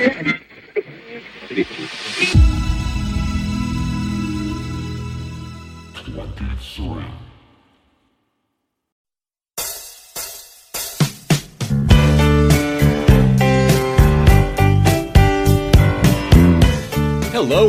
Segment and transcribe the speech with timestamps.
[0.00, 0.08] Hello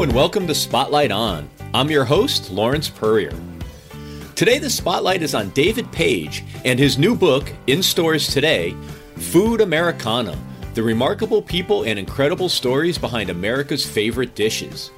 [0.03, 1.49] and welcome to Spotlight On.
[1.73, 3.33] I'm your host, Lawrence Purrier.
[4.35, 8.73] Today, the spotlight is on David Page and his new book, in stores today
[9.17, 10.37] Food Americana
[10.73, 14.91] The Remarkable People and Incredible Stories Behind America's Favorite Dishes.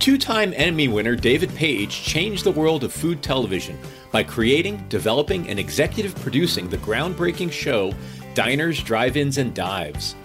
[0.00, 3.78] Two time Emmy winner David Page changed the world of food television
[4.10, 7.94] by creating, developing, and executive producing the groundbreaking show
[8.34, 10.16] Diners, Drive Ins, and Dives.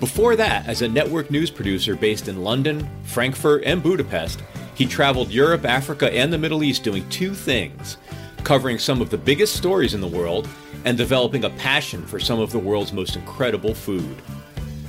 [0.00, 4.42] Before that, as a network news producer based in London, Frankfurt, and Budapest,
[4.74, 7.96] he traveled Europe, Africa, and the Middle East doing two things
[8.44, 10.46] covering some of the biggest stories in the world
[10.84, 14.16] and developing a passion for some of the world's most incredible food.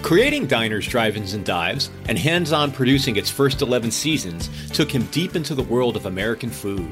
[0.01, 4.91] Creating Diners, Drive Ins, and Dives and hands on producing its first 11 seasons took
[4.91, 6.91] him deep into the world of American food.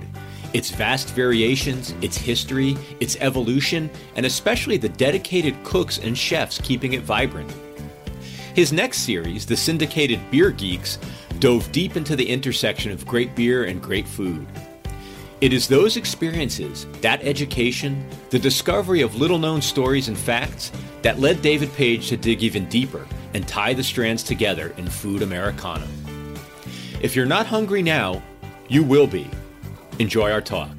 [0.54, 6.94] Its vast variations, its history, its evolution, and especially the dedicated cooks and chefs keeping
[6.94, 7.52] it vibrant.
[8.56, 10.98] His next series, the syndicated Beer Geeks,
[11.40, 14.46] dove deep into the intersection of great beer and great food.
[15.42, 20.70] It is those experiences, that education, the discovery of little known stories and facts
[21.02, 25.22] that led David Page to dig even deeper and tie the strands together in Food
[25.22, 25.88] Americana.
[27.02, 28.22] If you're not hungry now,
[28.68, 29.30] you will be.
[30.00, 30.72] Enjoy our talk.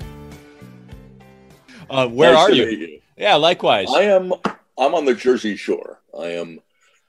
[1.88, 2.64] Uh, where Nice are you?
[2.66, 3.00] you.
[3.16, 3.88] Yeah, likewise.
[3.90, 4.32] I am.
[4.78, 6.00] I'm on the Jersey Shore.
[6.18, 6.60] I am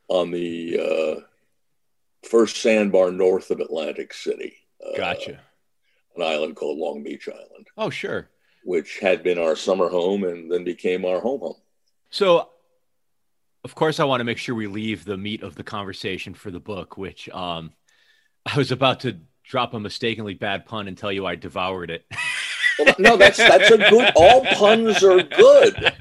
[0.07, 0.79] on the
[1.19, 4.55] uh, first sandbar north of Atlantic City.
[4.81, 5.39] Uh, Gotcha.
[6.15, 8.29] An island called Long Beach Island, Oh, sure.
[8.63, 11.55] which had been our summer home and then became our home home.
[12.09, 12.49] So,
[13.63, 16.51] of course, I want to make sure we leave the meat of the conversation for
[16.51, 17.71] the book, which um,
[18.45, 22.05] I was about to drop a mistakenly bad pun and tell you I devoured it.
[22.79, 24.11] Well, no, that's that's a good.
[24.15, 25.93] All puns are good.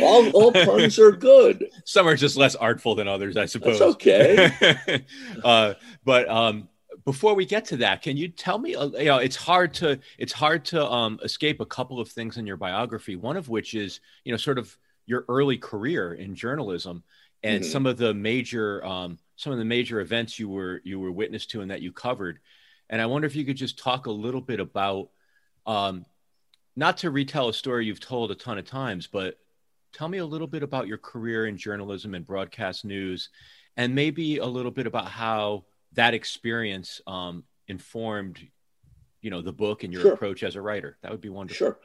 [0.00, 1.66] All all puns are good.
[1.84, 3.78] Some are just less artful than others, I suppose.
[3.78, 5.04] That's okay.
[5.44, 5.74] uh,
[6.04, 6.68] but um,
[7.04, 8.74] before we get to that, can you tell me?
[8.74, 12.36] uh, You know, it's hard to it's hard to um, escape a couple of things
[12.38, 13.16] in your biography.
[13.16, 14.76] One of which is you know sort of
[15.06, 17.04] your early career in journalism
[17.42, 17.64] and Mhm.
[17.64, 21.46] some of the major um, some of the major events you were you were witness
[21.46, 22.40] to and that you covered.
[22.90, 25.10] And I wonder if you could just talk a little bit about
[25.66, 26.06] um,
[26.76, 29.38] not to retell a story you've told a ton of times, but
[29.92, 33.30] tell me a little bit about your career in journalism and broadcast news,
[33.76, 38.40] and maybe a little bit about how that experience um, informed,
[39.20, 40.12] you know, the book and your Sure.
[40.14, 40.96] approach as a writer.
[41.02, 41.56] That would be wonderful.
[41.66, 41.78] Sure.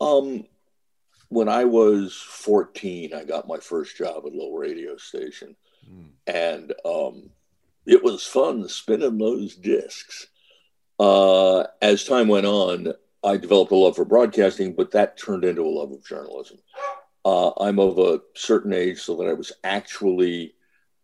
[0.00, 0.44] Um,
[1.28, 5.56] when I was 14, I got my first job at a little radio station.
[5.88, 6.08] Mm.
[6.26, 7.30] and um,
[7.86, 10.26] it was fun spinning those discs.
[10.98, 15.62] Uh, as time went on, I developed a love for broadcasting, but that turned into
[15.62, 16.58] a love of journalism.
[17.24, 20.55] Uh, I'm of a certain age, so that I was actually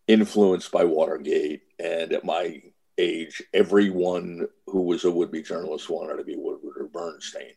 [0.07, 2.61] influenced by Watergate, and at my
[2.97, 7.53] age, everyone who was a would-be journalist wanted to be Woodward or Bernstein.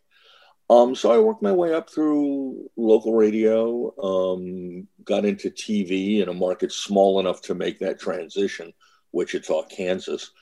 [0.69, 6.29] Um, so I worked my way up through local radio, um, got into TV in
[6.29, 8.73] a market small enough to make that transition,
[9.13, 10.33] Wichita, Kansas.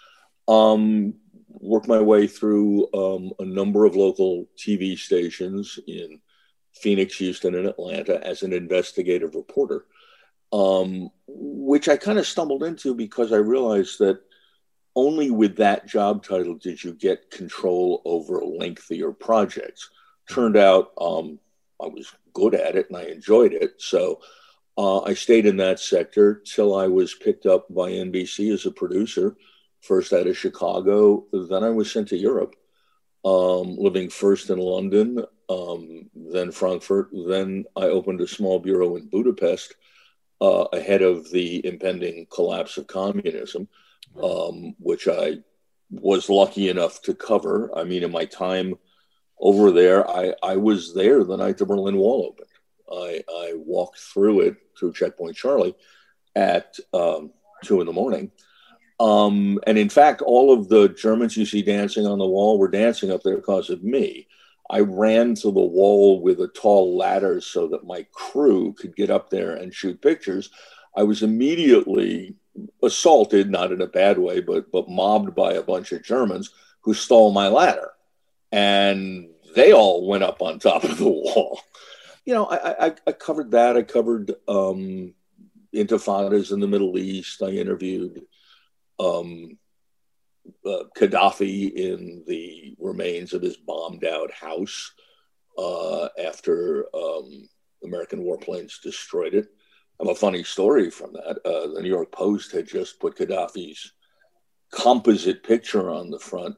[0.48, 1.14] Um,
[1.48, 6.20] worked my way through um, a number of local TV stations in
[6.74, 9.84] Phoenix, Houston, and Atlanta as an investigative reporter,
[10.54, 14.20] um, which I kind of stumbled into because I realized that
[14.94, 19.90] only with that job title did you get control over lengthier projects
[20.30, 21.40] turned out um,
[21.82, 23.74] I was good at it and I enjoyed it.
[23.78, 24.20] So
[24.78, 28.70] uh, I stayed in that sector till I was picked up by NBC as a
[28.70, 29.36] producer,
[29.80, 31.26] first out of Chicago.
[31.32, 32.54] Then I was sent to Europe,
[33.24, 37.08] um, living first in London, um, then Frankfurt.
[37.12, 39.74] Then I opened a small bureau in Budapest
[40.40, 43.68] uh, ahead of the impending collapse of communism,
[44.22, 45.38] um, which I
[45.90, 47.70] was lucky enough to cover.
[47.76, 48.74] I mean, in my time
[49.38, 52.48] over there, I, I was there the night the Berlin Wall opened.
[52.90, 55.74] I, I walked through it through Checkpoint Charlie
[56.34, 57.32] at um,
[57.64, 58.30] two in the morning.
[59.00, 62.68] Um, and in fact, all of the Germans you see dancing on the wall were
[62.68, 64.28] dancing up there because of me.
[64.70, 69.10] I ran to the wall with a tall ladder so that my crew could get
[69.10, 70.50] up there and shoot pictures.
[70.96, 72.34] I was immediately
[72.82, 76.50] assaulted, not in a bad way, but but mobbed by a bunch of Germans
[76.82, 77.90] who stole my ladder
[78.54, 81.60] and they all went up on top of the wall.
[82.24, 83.76] You know, I, I, I covered that.
[83.76, 85.12] I covered um,
[85.74, 87.42] intifadas in the Middle East.
[87.42, 88.22] I interviewed
[89.00, 89.58] um,
[90.66, 94.92] uh, Gaddafi in the remains of his bombed out house
[95.58, 97.48] uh, after um,
[97.84, 99.46] American warplanes destroyed it.
[100.00, 101.38] I have a funny story from that.
[101.44, 103.92] Uh, the New York Post had just put Gaddafi's
[104.72, 106.56] composite picture on the front,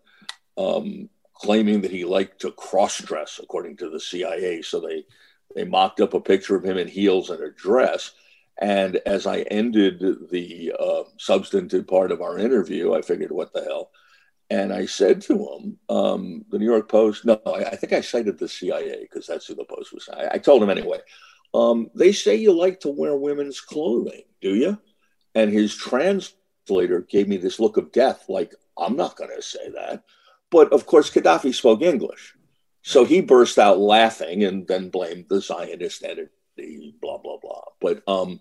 [0.57, 4.63] um, claiming that he liked to cross dress, according to the CIA.
[4.63, 5.05] So they
[5.55, 8.13] they mocked up a picture of him in heels and a dress.
[8.59, 13.63] And as I ended the uh, substantive part of our interview, I figured, what the
[13.63, 13.91] hell?
[14.49, 18.01] And I said to him, um, the New York Post, no, I, I think I
[18.01, 20.09] cited the CIA because that's who the Post was.
[20.09, 21.01] I, I told him anyway,
[21.53, 24.79] um, they say you like to wear women's clothing, do you?
[25.35, 29.71] And his translator gave me this look of death, like, I'm not going to say
[29.71, 30.05] that.
[30.51, 32.35] But of course, Gaddafi spoke English.
[32.83, 36.31] So he burst out laughing and then blamed the Zionist entity,
[37.01, 37.65] blah, blah, blah.
[37.81, 38.41] But um,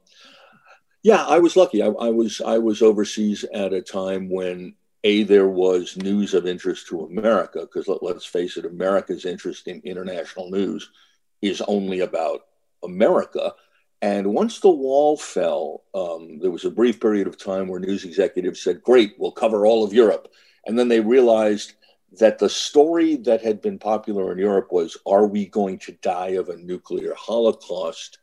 [1.04, 1.84] yeah, I was lucky.
[1.84, 6.48] I, I was I was overseas at a time when a there was news of
[6.48, 10.90] interest to America because let, us face it, America's interest in international news
[11.44, 12.42] is only about
[12.84, 13.54] America.
[14.02, 18.04] And once the wall fell, um, there was a brief period of time where news
[18.04, 20.28] executives said, "Great, we'll cover all of Europe,"
[20.66, 21.74] and then they realized
[22.20, 26.30] that the story that had been popular in Europe was, "Are we going to die
[26.30, 28.20] of a nuclear holocaust?"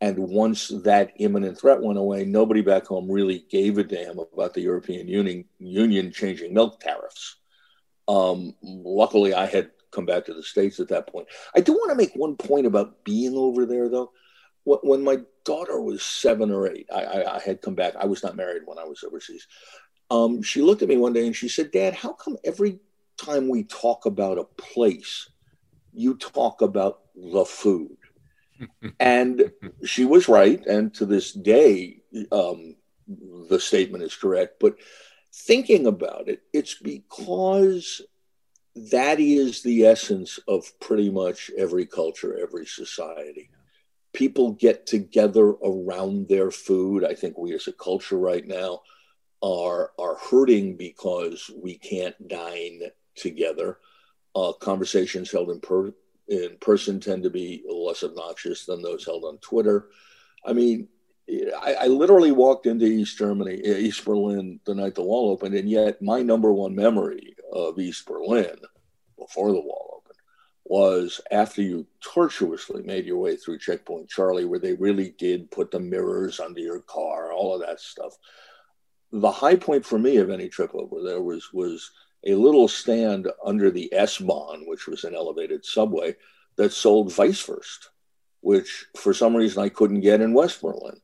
[0.00, 4.54] And once that imminent threat went away, nobody back home really gave a damn about
[4.54, 7.36] the European Union, Union changing milk tariffs.
[8.06, 11.26] Um, luckily, I had come back to the States at that point.
[11.54, 14.12] I do want to make one point about being over there, though.
[14.64, 17.96] When my daughter was seven or eight, I, I, I had come back.
[17.96, 19.46] I was not married when I was overseas.
[20.10, 22.80] Um, she looked at me one day and she said, Dad, how come every
[23.18, 25.28] time we talk about a place,
[25.92, 27.96] you talk about the food?
[29.00, 29.52] and
[29.84, 30.64] she was right.
[30.66, 32.00] And to this day,
[32.32, 32.76] um,
[33.48, 34.56] the statement is correct.
[34.60, 34.76] But
[35.32, 38.02] thinking about it, it's because
[38.74, 43.50] that is the essence of pretty much every culture, every society.
[44.12, 47.04] People get together around their food.
[47.04, 48.80] I think we as a culture right now
[49.42, 52.82] are are hurting because we can't dine
[53.18, 53.78] together.
[54.34, 55.92] Uh, conversations held in per,
[56.28, 59.88] in person tend to be less obnoxious than those held on Twitter.
[60.44, 60.88] I mean,
[61.60, 65.54] I, I, literally walked into East Germany, uh, East Berlin, the night the wall opened,
[65.54, 68.56] and yet my number one memory of East Berlin
[69.18, 70.18] before the wall opened
[70.64, 75.70] was after you tortuously made your way through Checkpoint Charlie, where they really did put
[75.70, 78.14] the mirrors under your car, all of that stuff.
[79.12, 81.90] The high point for me of any trip over there was was
[82.24, 86.16] a little stand under the S Bahn, which was an elevated subway
[86.56, 87.88] that sold vice Weisswurst,
[88.40, 91.00] which for some reason I couldn't get in West Berlin.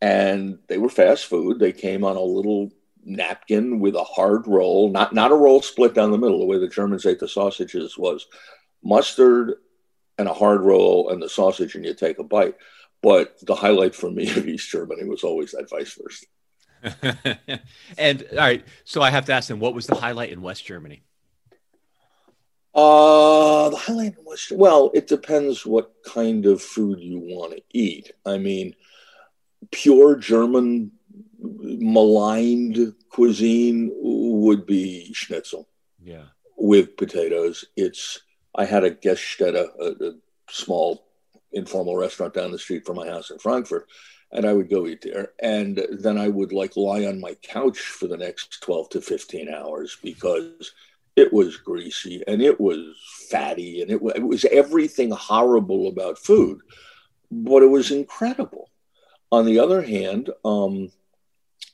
[0.00, 1.58] And they were fast food.
[1.58, 2.70] They came on a little
[3.04, 6.58] napkin with a hard roll, not, not a roll split down the middle, the way
[6.58, 8.26] the Germans ate the sausages was
[8.82, 9.54] mustard
[10.18, 12.56] and a hard roll and the sausage, and you take a bite.
[13.02, 16.24] But the highlight for me of East Germany was always that Weisswurst.
[17.98, 20.64] and all right, so I have to ask them, what was the highlight in West
[20.64, 21.02] Germany?
[22.74, 27.62] Uh, the highlight in West, well, it depends what kind of food you want to
[27.72, 28.12] eat.
[28.24, 28.74] I mean,
[29.70, 30.92] pure German
[31.38, 35.68] maligned cuisine would be schnitzel.
[36.02, 36.24] Yeah.
[36.56, 37.64] With potatoes.
[37.76, 38.20] It's,
[38.54, 40.12] I had a Gaststätte, a, a
[40.50, 41.06] small
[41.52, 43.88] informal restaurant down the street from my house in Frankfurt
[44.32, 45.32] and I would go eat there.
[45.40, 49.52] And then I would like lie on my couch for the next 12 to 15
[49.52, 50.72] hours because
[51.14, 52.94] it was greasy and it was
[53.30, 56.60] fatty and it, it was everything horrible about food,
[57.30, 58.70] but it was incredible.
[59.32, 60.90] On the other hand, um,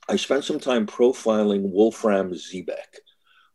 [0.08, 3.00] I spent some time profiling Wolfram Siebeck,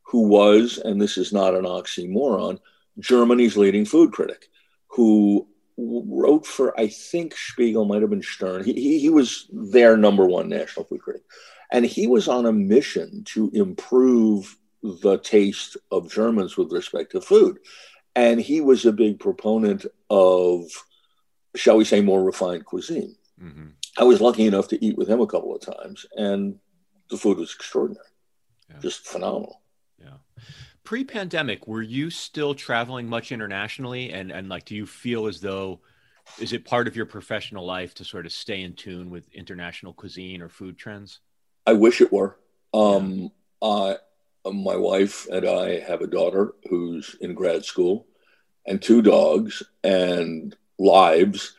[0.03, 2.59] who was, and this is not an oxymoron,
[2.99, 4.49] Germany's leading food critic,
[4.87, 8.63] who wrote for I think Spiegel might have been Stern.
[8.63, 11.23] He, he, he was their number one national food critic,
[11.71, 17.21] and he was on a mission to improve the taste of Germans with respect to
[17.21, 17.59] food,
[18.15, 20.65] and he was a big proponent of,
[21.55, 23.15] shall we say, more refined cuisine.
[23.41, 23.67] Mm-hmm.
[23.99, 26.57] I was lucky enough to eat with him a couple of times, and
[27.09, 28.05] the food was extraordinary,
[28.69, 28.79] yeah.
[28.79, 29.61] just phenomenal
[30.87, 35.81] pre-pandemic were you still traveling much internationally and and like do you feel as though
[36.39, 39.91] is it part of your professional life to sort of stay in tune with international
[39.91, 41.19] cuisine or food trends
[41.65, 42.39] i wish it were
[42.73, 43.29] um
[43.61, 43.95] uh,
[44.49, 48.07] my wife and i have a daughter who's in grad school
[48.65, 51.53] and two dogs and lives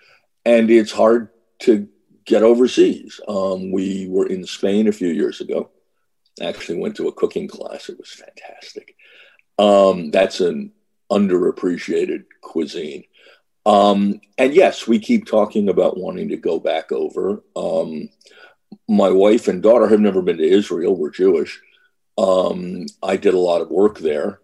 [0.47, 1.87] and it's hard to
[2.29, 3.21] get overseas.
[3.27, 5.71] Um, we were in Spain a few years ago.
[6.43, 7.89] Actually, went to a cooking class.
[7.89, 8.95] It was fantastic.
[9.59, 10.73] Um, that's an
[11.11, 13.05] underappreciated cuisine.
[13.67, 17.43] Um, and yes, we keep talking about wanting to go back over.
[17.55, 18.09] Um,
[18.89, 20.97] my wife and daughter have never been to Israel.
[20.97, 21.61] We're Jewish.
[22.17, 24.41] Um, I did a lot of work there.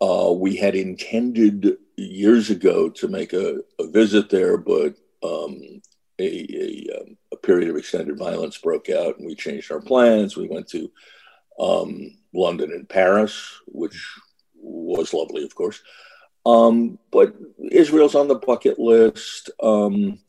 [0.00, 5.82] Uh, we had intended years ago to make a, a visit there, but um,
[6.18, 10.36] a, a, um, a, period of extended violence broke out and we changed our plans.
[10.36, 10.90] We went to
[11.58, 14.14] um, London and Paris, which
[14.60, 15.82] was lovely, of course.
[16.46, 17.34] Um, but
[17.70, 19.50] Israel's on the bucket list.
[19.62, 20.20] Um,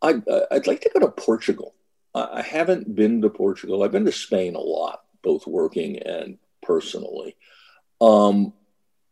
[0.00, 0.14] I,
[0.50, 1.74] would like to go to Portugal.
[2.14, 3.82] I haven't been to Portugal.
[3.82, 7.36] I've been to Spain a lot, both working and personally.
[8.00, 8.52] Um,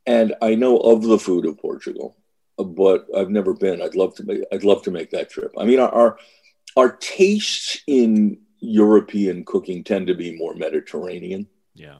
[0.06, 2.16] and I know of the food of Portugal,
[2.58, 3.80] but I've never been.
[3.80, 4.42] I'd love to make.
[4.52, 5.52] I'd love to make that trip.
[5.56, 6.18] I mean, our
[6.76, 11.46] our tastes in European cooking tend to be more Mediterranean.
[11.74, 11.98] Yeah.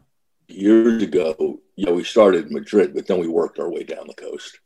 [0.48, 4.12] Years ago, yeah, we started in Madrid, but then we worked our way down the
[4.12, 4.60] coast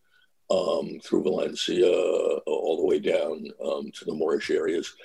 [0.51, 4.97] um, through Valencia, all the way down um, to the Moorish areas,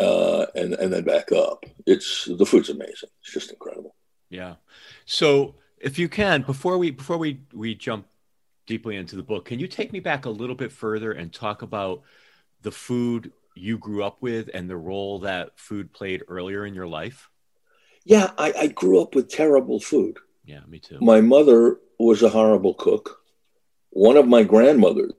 [0.00, 1.64] uh, and and then back up.
[1.86, 3.10] It's the food's amazing.
[3.20, 3.94] It's just incredible.
[4.28, 4.56] Yeah.
[5.04, 8.08] So if you can, before we before we we jump
[8.66, 11.62] deeply into the book, can you take me back a little bit further and talk
[11.62, 12.02] about
[12.62, 16.88] the food you grew up with and the role that food played earlier in your
[16.88, 17.30] life?
[18.04, 20.18] Yeah, I, I grew up with terrible food.
[20.44, 20.98] Yeah, me too.
[21.00, 23.20] My mother was a horrible cook.
[23.90, 25.12] One of my grandmothers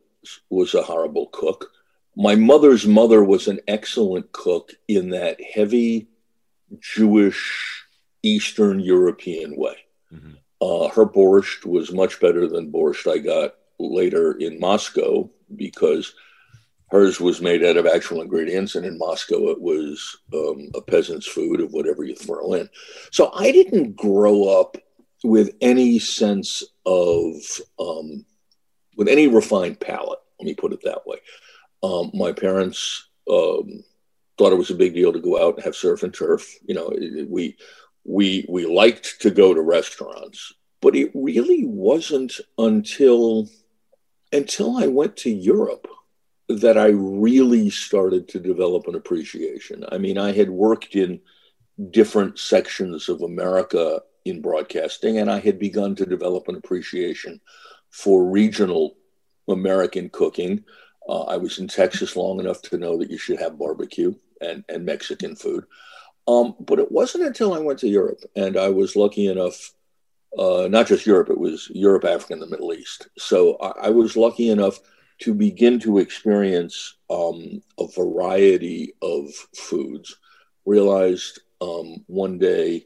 [0.50, 1.72] was a horrible cook.
[2.16, 6.10] My mother's mother was an excellent cook in that heavy
[6.80, 7.86] Jewish
[8.22, 9.78] Eastern European way.
[10.14, 10.34] Mm-hmm.
[10.62, 16.14] Uh, her borscht was much better than borscht I got later in Moscow because
[16.90, 21.28] hers was made out of actual ingredients, and in Moscow it was um, a peasant's
[21.28, 22.70] food of whatever you throw in.
[23.12, 24.78] So I didn't grow up
[25.24, 27.36] with any sense of
[27.80, 28.26] um,
[28.98, 30.20] with any refined palate.
[30.40, 31.18] Let me put it that way.
[31.82, 33.84] Um, my parents um,
[34.38, 36.54] thought it was a big deal to go out and have surf and turf.
[36.66, 36.94] You know,
[37.28, 37.58] we
[38.04, 43.50] we we liked to go to restaurants, but it really wasn't until
[44.32, 45.88] until I went to Europe
[46.50, 49.86] that I really started to develop an appreciation.
[49.92, 51.22] I mean, I had worked in
[51.92, 57.42] different sections of America in broadcasting, and I had begun to develop an appreciation
[57.90, 58.96] for regional
[59.48, 60.64] American cooking.
[61.08, 64.64] Uh, I was in Texas long enough to know that you should have barbecue and,
[64.70, 65.66] and Mexican food.
[66.28, 69.74] Um, but it wasn't until I went to Europe and I was lucky enough,
[70.38, 73.10] uh, not just Europe, it was Europe, Africa, and the Middle East.
[73.18, 74.80] So I, I was lucky enough
[75.20, 80.16] to begin to experience um, a variety of foods.
[80.66, 82.86] Realized um, one day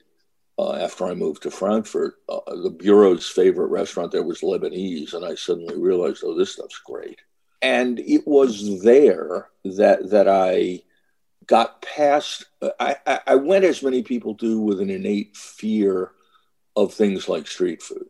[0.57, 5.23] uh, after I moved to Frankfurt, uh, the bureau's favorite restaurant there was Lebanese, and
[5.23, 7.19] I suddenly realized, oh, this stuff's great.
[7.61, 10.81] And it was there that that I
[11.45, 12.45] got past.
[12.79, 16.11] I, I went as many people do with an innate fear
[16.75, 18.07] of things like street food.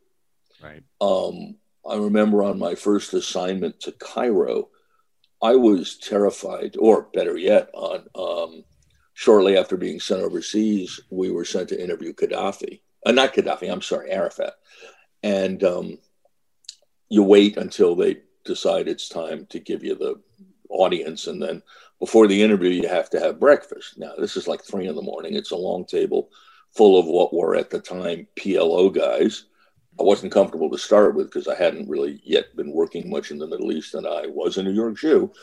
[0.62, 0.84] Right.
[1.00, 1.56] Um,
[1.90, 4.70] I remember on my first assignment to Cairo,
[5.42, 8.64] I was terrified, or better yet, on um,
[9.18, 12.82] shortly after being sent overseas, we were sent to interview Gaddafi.
[13.04, 14.54] Uh, not Gaddafi, I'm sorry, Arafat.
[15.24, 15.98] And um,
[17.10, 20.22] you wait until they decide it's time to give you the
[20.70, 21.64] audience, and then
[22.00, 23.98] before the interview, you have to have breakfast.
[23.98, 25.34] Now, this is like three in the morning.
[25.34, 26.30] It's a long table
[26.76, 29.46] full of what were at the time PLO guys.
[30.00, 33.40] I wasn't comfortable to start with because I hadn't really yet been working much in
[33.40, 35.34] the Middle East and I was a New York Jew.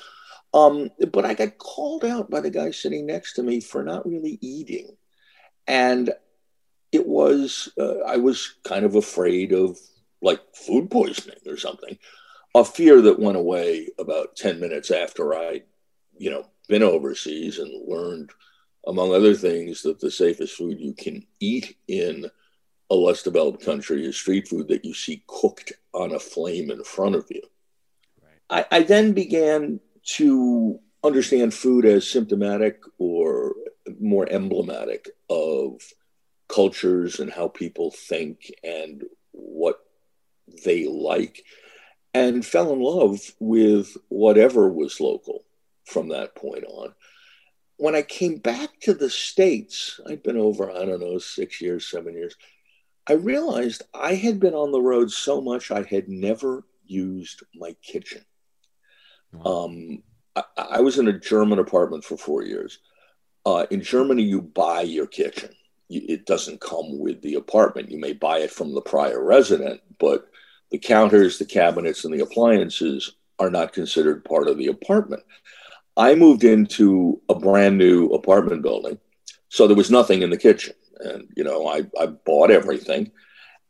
[0.55, 4.07] Um, but I got called out by the guy sitting next to me for not
[4.07, 4.97] really eating.
[5.67, 6.11] And
[6.93, 9.77] it was, uh, I was kind of afraid of
[10.23, 11.99] like food poisoning or something.
[12.55, 15.63] A fear that went away about 10 minutes after I
[16.17, 18.31] you know, been overseas and learned,
[18.87, 22.31] among other things, that the safest food you can eat in
[22.91, 26.85] a less developed country is street food that you see cooked on a flame in
[26.85, 27.43] front of you.
[28.23, 28.67] Right.
[28.71, 33.55] I, I then began to understand food as symptomatic or
[34.01, 35.81] more emblematic of
[36.49, 39.81] cultures and how people think and what
[40.65, 41.45] they like,
[42.13, 45.45] and fell in love with whatever was local
[45.85, 46.95] from that point on.
[47.77, 51.91] When I came back to the States, I'd been over, I don't know, six years,
[51.91, 52.37] seven years.
[53.07, 57.75] I realized I had been on the road so much I had never used my
[57.83, 58.25] kitchen.
[59.45, 60.03] Um,
[60.37, 62.79] I, I, was in a German apartment for four years.
[63.47, 65.51] Uh, in Germany, you buy your kitchen.
[65.91, 67.91] It doesn't come with the apartment.
[67.91, 70.27] You may buy it from the prior resident, but
[70.71, 75.23] the counters, the cabinets, and the appliances are not considered part of the apartment.
[75.97, 78.99] I moved into a brand new apartment building,
[79.49, 80.75] so there was nothing in the kitchen.
[81.01, 83.13] And, you know, I, I bought everything.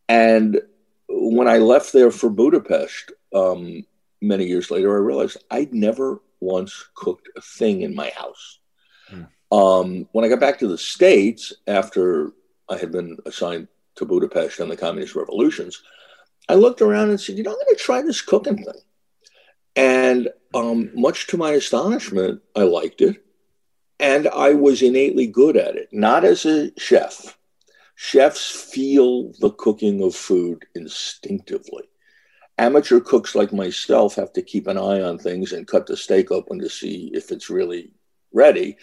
[0.09, 0.61] And
[1.09, 3.85] when I left there for Budapest um,
[4.27, 8.59] many years later, I realized I'd never once cooked a thing in my house.
[9.09, 9.23] Hmm.
[9.57, 12.33] Um, when I got back to the States after
[12.69, 15.83] I had been assigned to Budapest and the communist revolutions,
[16.49, 18.81] I looked around and said, you know, I'm going to try this cooking thing.
[19.77, 23.25] And um, much to my astonishment, I liked it.
[23.99, 27.39] And I was innately good at it, not as a chef.
[27.95, 31.85] Chefs feel the cooking of food instinctively.
[32.57, 36.31] Amateur cooks like myself have to keep an eye on things and cut the steak
[36.31, 37.91] open to see if it's really
[38.33, 38.77] ready.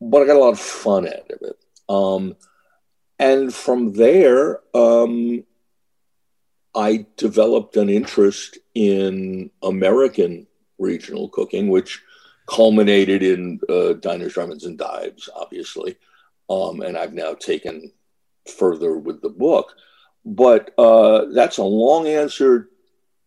[0.00, 1.56] But I got a lot of fun out of it.
[1.88, 2.36] Um,
[3.18, 5.44] and from there, um,
[6.74, 10.46] I developed an interest in American
[10.78, 12.02] regional cooking, which
[12.46, 15.96] culminated in uh, diners, drive-ins, and dives, obviously.
[16.48, 17.92] Um, and I've now taken
[18.56, 19.74] further with the book.
[20.24, 22.70] But uh, that's a long answer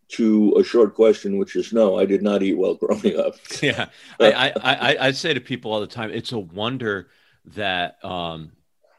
[0.08, 3.34] to a short question, which is no, I did not eat well growing up.
[3.62, 3.88] Yeah,
[4.20, 7.08] I, I, I, I say to people all the time, it's a wonder
[7.54, 8.52] that um,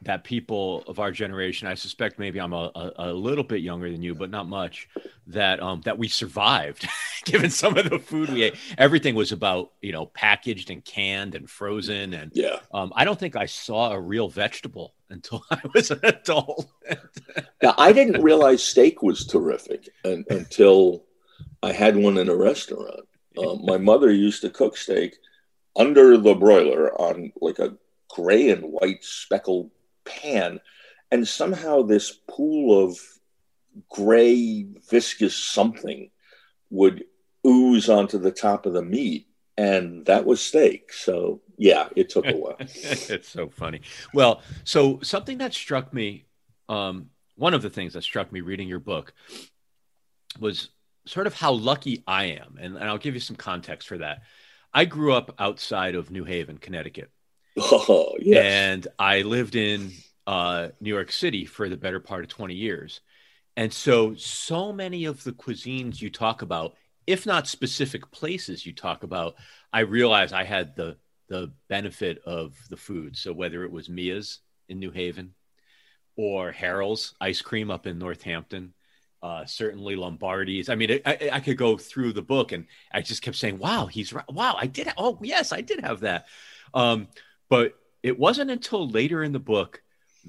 [0.03, 3.91] that people of our generation, I suspect maybe I'm a, a, a, little bit younger
[3.91, 4.87] than you, but not much,
[5.27, 6.87] that um, that we survived,
[7.25, 8.55] given some of the food we ate.
[8.77, 12.59] Everything was about you know packaged and canned and frozen, and yeah.
[12.73, 16.69] Um, I don't think I saw a real vegetable until I was an adult.
[17.61, 21.05] now, I didn't realize steak was terrific and, until
[21.63, 23.07] I had one in a restaurant.
[23.37, 25.17] Um, my mother used to cook steak
[25.75, 27.77] under the broiler on like a
[28.09, 29.69] gray and white speckled
[30.07, 30.59] pan,
[31.11, 32.97] and somehow this pool of
[33.89, 36.09] gray viscous something
[36.69, 37.03] would
[37.45, 40.91] ooze onto the top of the meat, and that was steak.
[40.91, 42.55] So yeah, it took a while.
[42.59, 43.81] it's so funny.
[44.13, 46.25] Well, so something that struck me,
[46.69, 49.13] um, one of the things that struck me reading your book
[50.39, 50.69] was
[51.05, 54.21] sort of how lucky I am, and, and I'll give you some context for that.
[54.73, 57.09] I grew up outside of New Haven, Connecticut.
[57.59, 58.43] Oh, yes.
[58.45, 59.91] And I lived in
[60.25, 63.01] uh, New York City for the better part of 20 years.
[63.55, 66.75] And so, so many of the cuisines you talk about,
[67.07, 69.35] if not specific places you talk about,
[69.73, 73.15] I realized I had the the benefit of the food.
[73.17, 74.39] So whether it was Mia's
[74.69, 75.33] in New Haven
[76.15, 78.73] or Herrell's ice cream up in Northampton,
[79.21, 80.69] uh, certainly Lombardi's.
[80.69, 83.87] I mean, I, I, could go through the book and I just kept saying, wow,
[83.87, 84.31] he's right.
[84.31, 84.89] Wow, I did.
[84.95, 86.27] Oh, yes, I did have that.
[86.73, 87.07] Um,
[87.49, 89.81] but it wasn't until later in the book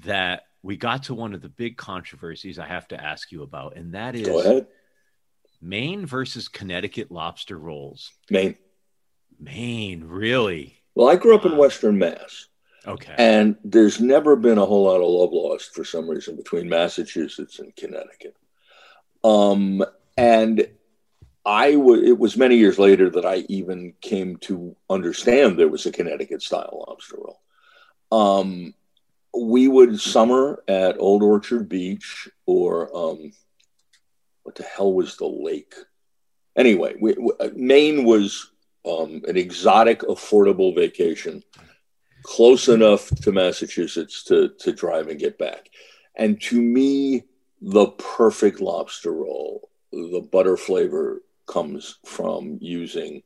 [0.03, 3.75] that we got to one of the big controversies I have to ask you about,
[3.75, 4.63] and that is
[5.61, 8.11] Maine versus Connecticut lobster rolls.
[8.29, 8.55] Maine.
[9.39, 10.81] Maine, really?
[10.95, 12.47] Well, I grew up in Western Mass.
[12.85, 13.13] Okay.
[13.17, 17.59] And there's never been a whole lot of love lost for some reason between Massachusetts
[17.59, 18.35] and Connecticut.
[19.23, 19.83] Um,
[20.17, 20.67] and
[21.51, 26.41] It was many years later that I even came to understand there was a Connecticut
[26.41, 27.41] style lobster roll.
[28.11, 28.73] Um,
[29.33, 33.31] we would summer at Old Orchard Beach or um,
[34.43, 35.73] what the hell was the lake?
[36.55, 38.51] Anyway, we, we, Maine was
[38.85, 41.43] um, an exotic, affordable vacation,
[42.23, 45.69] close enough to Massachusetts to, to drive and get back.
[46.15, 47.23] And to me,
[47.61, 53.23] the perfect lobster roll, the butter flavor comes from using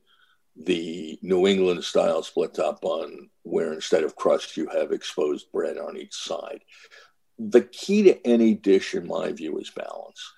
[0.55, 5.77] the New England style split top bun, where instead of crust, you have exposed bread
[5.77, 6.61] on each side.
[7.37, 10.31] The key to any dish, in my view, is balance.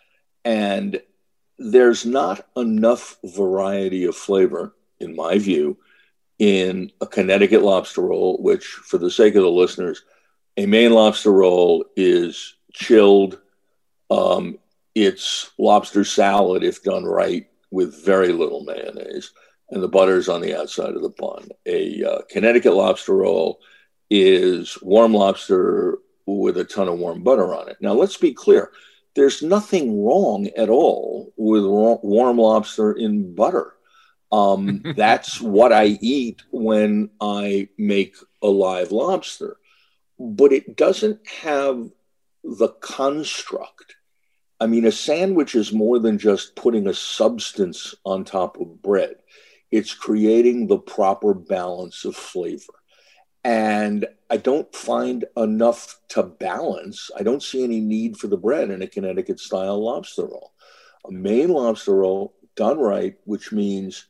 [0.43, 1.01] And
[1.57, 5.77] there's not enough variety of flavor, in my view,
[6.39, 10.03] in a Connecticut lobster roll, which, for the sake of the listeners,
[10.57, 13.39] a Maine lobster roll is chilled.
[14.09, 14.59] Um,
[14.93, 19.31] it's lobster salad if done right with very little mayonnaise
[19.69, 21.49] and the butter is on the outside of the bun.
[21.65, 23.59] A uh, Connecticut lobster roll
[24.09, 27.75] is warm lobster with a ton of warm butter on it.
[27.81, 28.71] Now, let's be clear
[29.13, 33.73] there's nothing wrong at all with warm lobster in butter.
[34.31, 39.57] Um, that's what I eat when I make a live lobster,
[40.17, 41.89] but it doesn't have
[42.41, 43.97] the construct.
[44.59, 49.15] I mean, a sandwich is more than just putting a substance on top of bread
[49.71, 52.73] it's creating the proper balance of flavor.
[53.43, 57.11] and I don't find enough to balance.
[57.15, 60.53] I don't see any need for the bread in a Connecticut style lobster roll.
[61.07, 64.07] A Maine lobster roll done right, which means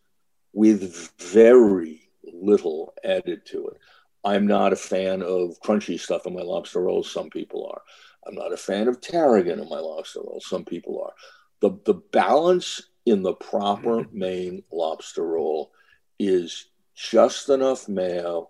[0.53, 3.77] with very little added to it.
[4.23, 7.11] I'm not a fan of crunchy stuff in my lobster rolls.
[7.11, 7.81] Some people are.
[8.27, 10.47] I'm not a fan of tarragon in my lobster rolls.
[10.47, 11.13] Some people are.
[11.61, 14.17] The, the balance in the proper mm-hmm.
[14.17, 15.71] Maine lobster roll
[16.19, 18.49] is just enough mayo,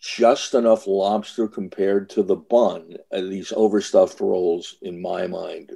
[0.00, 2.96] just enough lobster compared to the bun.
[3.10, 5.72] And these overstuffed rolls, in my mind,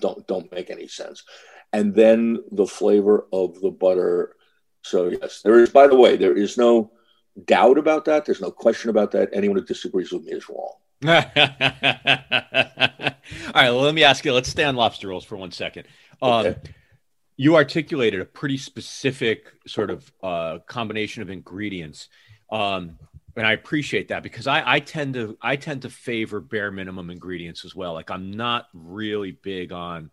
[0.00, 1.24] don't don't make any sense.
[1.72, 4.36] And then the flavor of the butter.
[4.82, 5.70] So yes, there is.
[5.70, 6.92] By the way, there is no
[7.44, 8.24] doubt about that.
[8.24, 9.30] There's no question about that.
[9.32, 10.74] Anyone who disagrees with me is wrong.
[11.04, 11.12] All
[13.54, 14.32] right, well, let me ask you.
[14.32, 15.86] Let's stay on lobster rolls for one second.
[16.20, 16.56] Um, okay.
[17.36, 22.08] You articulated a pretty specific sort of uh, combination of ingredients,
[22.50, 22.98] um,
[23.36, 27.10] and I appreciate that because I, I tend to I tend to favor bare minimum
[27.10, 27.92] ingredients as well.
[27.92, 30.10] Like I'm not really big on.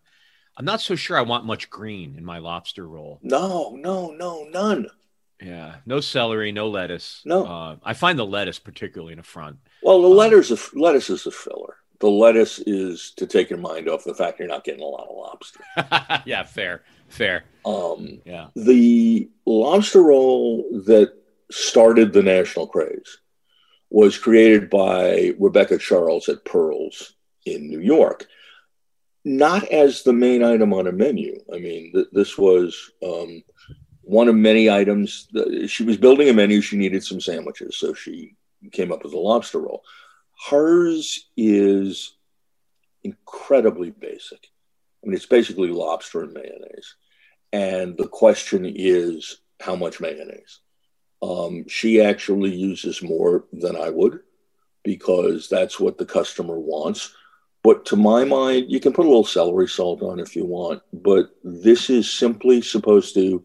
[0.56, 3.18] I'm not so sure I want much green in my lobster roll.
[3.22, 4.86] No, no, no, none.
[5.40, 7.22] Yeah, no celery, no lettuce.
[7.24, 9.58] No, uh, I find the lettuce particularly in the front.
[9.82, 13.88] Well, the lettuce, um, lettuce is a filler the lettuce is to take your mind
[13.88, 15.60] off the fact you're not getting a lot of lobster.
[16.26, 17.44] yeah, fair, fair.
[17.64, 18.48] Um, yeah.
[18.54, 21.14] The lobster roll that
[21.50, 23.18] started the national craze
[23.90, 27.14] was created by Rebecca Charles at Pearls
[27.46, 28.26] in New York,
[29.24, 31.38] not as the main item on a menu.
[31.52, 33.42] I mean, th- this was um,
[34.06, 35.26] one of many items.
[35.66, 36.60] She was building a menu.
[36.60, 38.36] She needed some sandwiches, so she
[38.70, 39.82] came up with a lobster roll.
[40.48, 42.14] Hers is
[43.02, 44.48] incredibly basic.
[45.02, 46.94] I mean, it's basically lobster and mayonnaise.
[47.52, 50.60] And the question is how much mayonnaise?
[51.20, 54.20] Um, she actually uses more than I would
[54.84, 57.12] because that's what the customer wants.
[57.64, 60.82] But to my mind, you can put a little celery salt on if you want,
[60.92, 63.42] but this is simply supposed to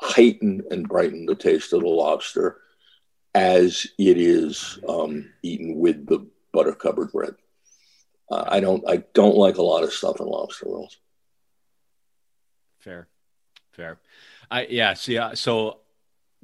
[0.00, 2.58] heighten and brighten the taste of the lobster
[3.34, 7.34] as it is um, eaten with the butter covered bread.
[8.30, 10.98] Uh, I don't I don't like a lot of stuff in lobster rolls.
[12.78, 13.08] Fair,
[13.72, 13.98] fair.
[14.50, 14.94] I yeah.
[14.94, 15.80] See, uh, so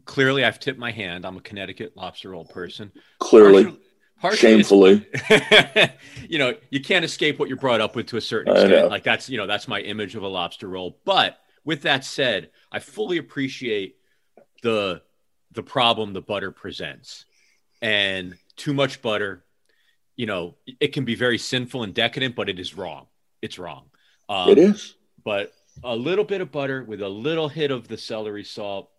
[0.05, 1.25] clearly I've tipped my hand.
[1.25, 2.93] I'm a Connecticut lobster roll person.
[3.21, 3.65] Clearly.
[3.65, 3.83] Partially,
[4.19, 5.07] partially shamefully
[6.29, 9.05] you know you can't escape what you're brought up with to a certain extent like
[9.05, 12.79] that's you know that's my image of a lobster roll but with that said i
[12.79, 13.97] fully appreciate
[14.63, 15.03] the
[15.57, 17.25] the problem the butter presents.
[17.83, 19.45] And too much butter,
[20.15, 23.07] you know, it can be very sinful and decadent, but it is wrong.
[23.43, 23.87] It's wrong.
[24.29, 24.95] Um, it is.
[25.25, 25.53] But
[25.83, 28.91] a little bit of butter with a little hit of the celery salt,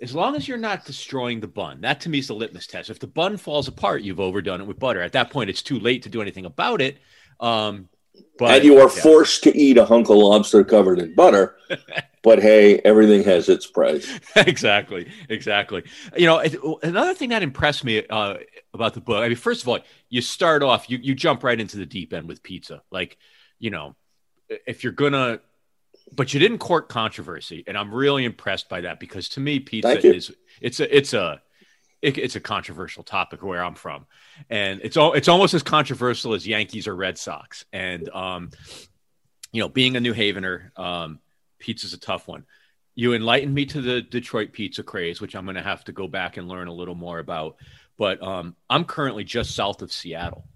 [0.00, 2.88] as long as you're not destroying the bun, that to me is the litmus test.
[2.88, 5.02] If the bun falls apart, you've overdone it with butter.
[5.02, 6.98] At that point, it's too late to do anything about it.
[7.38, 7.88] Um,
[8.38, 9.02] but, and you are yeah.
[9.02, 11.56] forced to eat a hunk of lobster covered in butter.
[12.22, 14.08] but hey, everything has its price.
[14.36, 15.84] exactly, exactly.
[16.16, 18.38] You know, another thing that impressed me uh,
[18.74, 19.22] about the book.
[19.22, 22.12] I mean, first of all, you start off, you you jump right into the deep
[22.12, 22.82] end with pizza.
[22.90, 23.18] Like,
[23.58, 23.96] you know,
[24.66, 25.40] if you're gonna,
[26.12, 30.06] but you didn't court controversy, and I'm really impressed by that because to me, pizza
[30.06, 31.42] is it's a it's a
[32.02, 34.06] it, it's a controversial topic where I'm from,
[34.48, 37.64] and it's all it's almost as controversial as Yankees or Red Sox.
[37.72, 38.50] And um,
[39.52, 41.18] you know, being a New Havener, um,
[41.58, 42.44] pizza's a tough one.
[42.94, 46.08] You enlightened me to the Detroit pizza craze, which I'm going to have to go
[46.08, 47.56] back and learn a little more about.
[47.96, 50.46] But um, I'm currently just south of Seattle,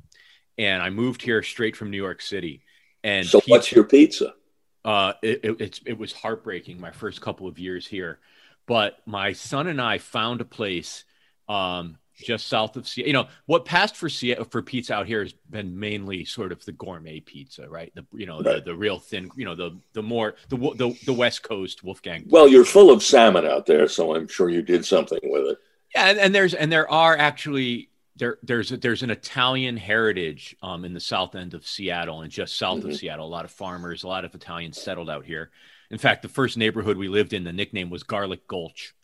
[0.57, 2.63] and I moved here straight from New York City.
[3.03, 4.35] And so, pizza, what's your pizza?
[4.83, 8.19] Uh, it, it, it was heartbreaking my first couple of years here,
[8.67, 11.05] but my son and I found a place
[11.49, 13.09] um, just south of Seattle.
[13.09, 16.65] You know what passed for Seattle for pizza out here has been mainly sort of
[16.65, 17.93] the gourmet pizza, right?
[17.95, 18.65] The you know right.
[18.65, 22.25] the, the real thin, you know the the more the, the the West Coast Wolfgang.
[22.29, 25.59] Well, you're full of salmon out there, so I'm sure you did something with it.
[25.95, 30.85] Yeah, and, and there's and there are actually there there's there's an Italian heritage um,
[30.85, 32.91] in the south end of Seattle and just south mm-hmm.
[32.91, 33.27] of Seattle.
[33.27, 35.51] A lot of farmers, a lot of Italians settled out here.
[35.91, 38.95] In fact, the first neighborhood we lived in, the nickname was Garlic Gulch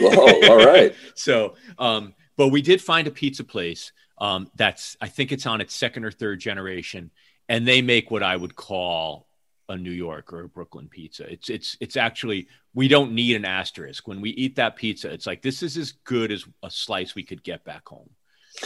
[0.00, 0.94] oh, all right.
[1.14, 5.60] so, um, but we did find a pizza place um, that's, I think it's on
[5.60, 7.10] its second or third generation,
[7.48, 9.26] and they make what I would call
[9.70, 11.30] a New York or a Brooklyn pizza.
[11.32, 15.10] It's it's it's actually we don't need an asterisk when we eat that pizza.
[15.10, 18.10] It's like this is as good as a slice we could get back home.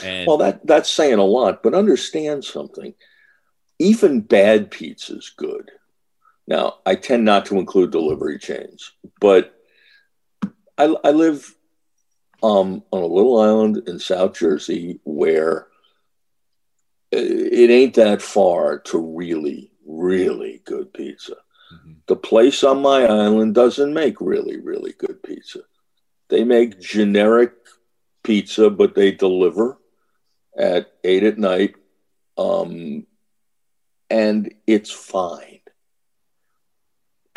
[0.03, 2.95] And well, that that's saying a lot, but understand something.
[3.79, 5.71] Even bad pizza is good.
[6.47, 9.55] Now, I tend not to include delivery chains, but
[10.77, 11.55] I, I live
[12.43, 15.69] um, on a little island in South Jersey where
[17.11, 21.37] it ain't that far to really, really good pizza.
[21.73, 21.93] Mm-hmm.
[22.07, 25.61] The place on my island doesn't make really, really good pizza.
[26.29, 27.53] They make generic
[28.23, 29.79] pizza, but they deliver
[30.59, 31.77] at eight at night.
[32.37, 33.07] Um,
[34.11, 35.61] and it's fine.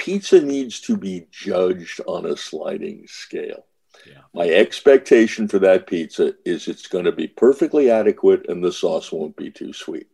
[0.08, 3.66] Pizza needs to be judged on a sliding scale.
[4.06, 4.22] Yeah.
[4.34, 9.12] My expectation for that pizza is it's going to be perfectly adequate and the sauce
[9.12, 10.08] won't be too sweet.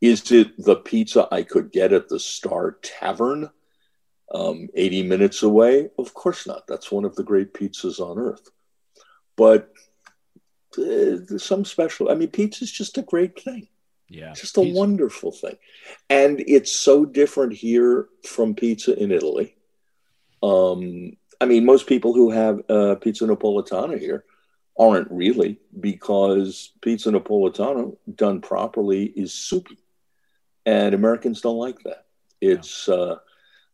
[0.00, 3.50] Is it the pizza I could get at the Star Tavern
[4.34, 5.90] um, 80 minutes away?
[5.98, 6.66] Of course not.
[6.66, 8.48] That's one of the great pizzas on earth.
[9.36, 9.70] But
[10.78, 13.68] uh, some special, I mean, pizza is just a great thing.
[14.10, 14.32] Yeah.
[14.32, 14.78] Just a pizza.
[14.78, 15.56] wonderful thing.
[16.10, 19.56] And it's so different here from pizza in Italy.
[20.42, 24.24] Um, I mean, most people who have uh, pizza napolitana here
[24.78, 29.78] aren't really because pizza napolitana done properly is soupy,
[30.66, 32.06] and Americans don't like that.
[32.40, 32.94] It's yeah.
[32.94, 33.18] uh,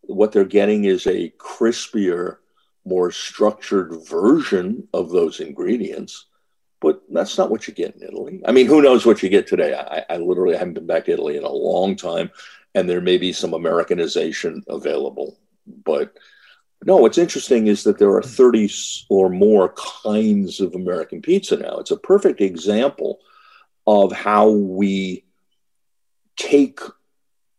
[0.02, 2.36] what they're getting is a crispier,
[2.84, 6.26] more structured version of those ingredients.
[6.80, 8.42] But that's not what you get in Italy.
[8.46, 9.74] I mean, who knows what you get today?
[9.74, 12.30] I, I literally haven't been back to Italy in a long time,
[12.74, 15.38] and there may be some Americanization available.
[15.66, 16.16] But
[16.84, 18.70] no, what's interesting is that there are 30
[19.08, 21.78] or more kinds of American pizza now.
[21.78, 23.20] It's a perfect example
[23.86, 25.24] of how we
[26.36, 26.80] take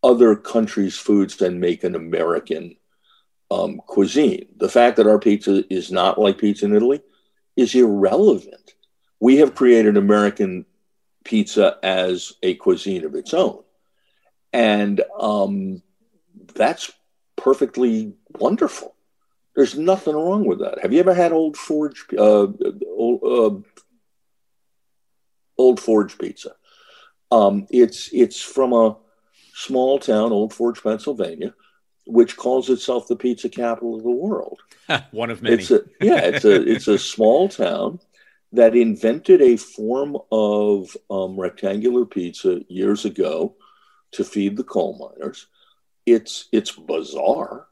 [0.04, 2.76] other countries' foods and make an American
[3.50, 4.48] um, cuisine.
[4.58, 7.02] The fact that our pizza is not like pizza in Italy
[7.56, 8.76] is irrelevant.
[9.20, 10.66] We have created American
[11.24, 13.64] pizza as a cuisine of its own.
[14.54, 15.82] And um,
[16.56, 16.92] that's
[17.36, 18.96] perfectly wonderful.
[19.56, 20.80] There's nothing wrong with that.
[20.82, 22.48] Have you ever had Old Forge, uh,
[22.96, 23.84] old, uh,
[25.58, 26.52] old Forge pizza?
[27.32, 28.96] Um, it's it's from a
[29.54, 31.54] small town, Old Forge, Pennsylvania,
[32.06, 34.62] which calls itself the pizza capital of the world.
[35.12, 35.56] One of many.
[35.56, 38.00] It's a, yeah, it's a it's a small town
[38.54, 43.56] that invented a form of um, rectangular pizza years ago
[44.12, 45.48] to feed the coal miners.
[46.06, 47.68] It's it's bizarre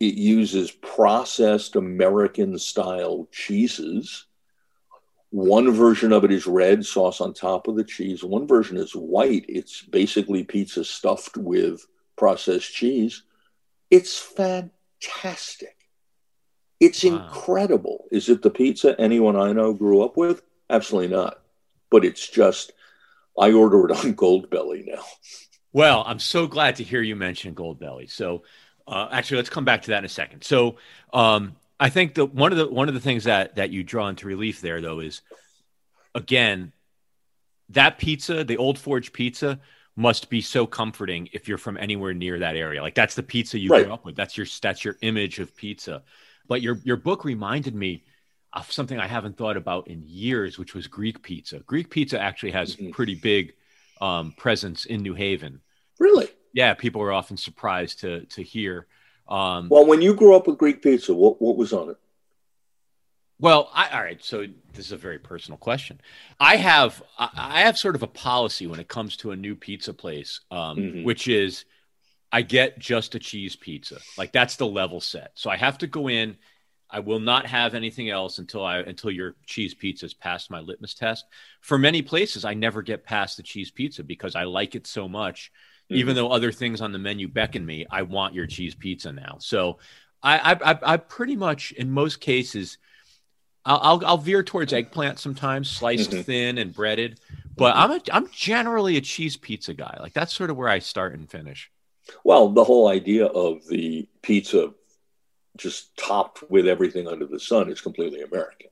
[0.00, 4.26] it uses processed American style cheeses.
[5.30, 8.22] One version of it is red sauce on top of the cheese.
[8.22, 9.44] One version is white.
[9.48, 11.84] It's basically pizza stuffed with
[12.16, 13.24] processed cheese.
[13.90, 15.76] It's fantastic.
[16.80, 17.16] It's wow.
[17.16, 18.06] incredible.
[18.10, 20.42] Is it the pizza anyone I know grew up with?
[20.70, 21.40] Absolutely not.
[21.90, 22.72] But it's just,
[23.38, 25.02] I order it on Goldbelly now.
[25.72, 28.10] Well, I'm so glad to hear you mention Goldbelly.
[28.10, 28.42] So,
[28.86, 30.42] uh, actually, let's come back to that in a second.
[30.42, 30.76] So,
[31.12, 34.08] um, I think that one of the one of the things that that you draw
[34.08, 35.20] into relief there, though, is
[36.14, 36.72] again
[37.68, 39.60] that pizza, the Old Forge pizza,
[39.94, 42.80] must be so comforting if you're from anywhere near that area.
[42.80, 43.84] Like that's the pizza you right.
[43.84, 44.16] grew up with.
[44.16, 46.02] That's your that's your image of pizza.
[46.48, 48.04] But your your book reminded me
[48.52, 51.60] of something I haven't thought about in years, which was Greek pizza.
[51.60, 52.90] Greek pizza actually has mm-hmm.
[52.90, 53.54] pretty big
[54.00, 55.60] um, presence in New Haven.
[55.98, 56.28] Really?
[56.52, 58.86] yeah, people are often surprised to to hear.
[59.28, 61.96] Um, well, when you grew up with Greek pizza, what what was on it?
[63.40, 64.22] Well, I, all right.
[64.24, 66.00] So this is a very personal question.
[66.40, 69.94] I have I have sort of a policy when it comes to a new pizza
[69.94, 71.04] place, um, mm-hmm.
[71.04, 71.64] which is
[72.30, 73.98] I get just a cheese pizza.
[74.16, 75.32] Like that's the level set.
[75.34, 76.36] So I have to go in.
[76.90, 80.60] I will not have anything else until I until your cheese pizza has passed my
[80.60, 81.26] litmus test.
[81.60, 85.08] For many places, I never get past the cheese pizza because I like it so
[85.08, 85.52] much
[85.90, 86.00] Mm-hmm.
[86.00, 89.36] Even though other things on the menu beckon me, I want your cheese pizza now.
[89.40, 89.78] So
[90.22, 92.76] I, I, I pretty much, in most cases,
[93.64, 96.22] I'll, I'll, I'll veer towards eggplant sometimes, sliced mm-hmm.
[96.22, 97.20] thin and breaded.
[97.56, 97.92] But mm-hmm.
[97.92, 99.96] I'm a, I'm generally a cheese pizza guy.
[99.98, 101.70] Like that's sort of where I start and finish.
[102.24, 104.72] Well, the whole idea of the pizza
[105.56, 108.70] just topped with everything under the sun is completely American.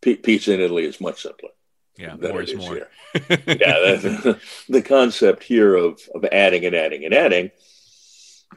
[0.00, 1.50] P- pizza in Italy is much simpler.
[1.96, 2.76] Yeah, more is more.
[3.14, 7.50] yeah, the, the concept here of of adding and adding and adding.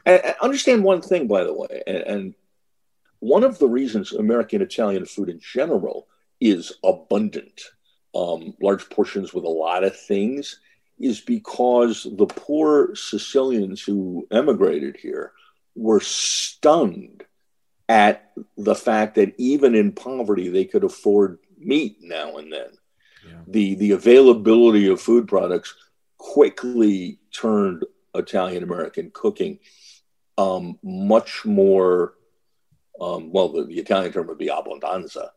[0.06, 2.34] And understand one thing, by the way, and, and
[3.18, 6.06] one of the reasons American Italian food in general
[6.40, 7.62] is abundant,
[8.14, 10.60] um, large portions with a lot of things,
[11.02, 15.32] is because the poor Sicilians who emigrated here
[15.74, 17.24] were stunned
[17.88, 22.70] at the fact that even in poverty they could afford meat now and then
[23.46, 25.74] the the availability of food products
[26.18, 27.84] quickly turned
[28.14, 29.58] Italian American cooking
[30.38, 32.14] um, much more.
[33.00, 35.30] Um, well, the, the, Italian term would be abbondanza.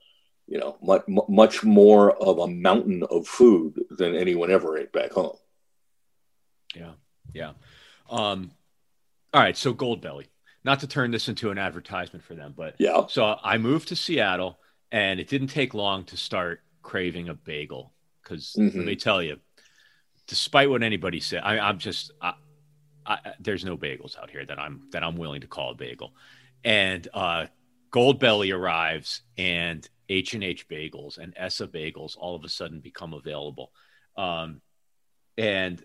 [0.47, 5.12] you know, much, much more of a mountain of food than anyone ever ate back
[5.12, 5.38] home.
[6.75, 6.91] Yeah,
[7.33, 7.51] yeah.
[8.09, 8.51] Um,
[9.33, 10.27] all right, so Goldbelly.
[10.63, 13.05] Not to turn this into an advertisement for them, but yeah.
[13.07, 14.59] So I moved to Seattle,
[14.91, 18.77] and it didn't take long to start craving a bagel because mm-hmm.
[18.77, 19.38] let me tell you,
[20.27, 22.33] despite what anybody said, I, am just I,
[23.05, 26.13] I, there's no bagels out here that I'm that I'm willing to call a bagel,
[26.63, 27.45] and uh,
[27.91, 33.13] Goldbelly arrives, and H and H Bagels and Essa Bagels all of a sudden become
[33.13, 33.71] available,
[34.17, 34.61] um,
[35.38, 35.83] and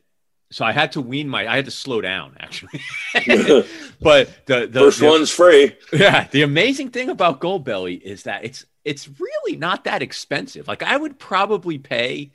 [0.51, 2.81] so I had to wean my I had to slow down actually.
[4.01, 5.77] but the, the first the, one's free.
[5.93, 10.69] Yeah, the amazing thing about Goldbelly is that it's it's really not that expensive.
[10.69, 12.33] Like I would probably pay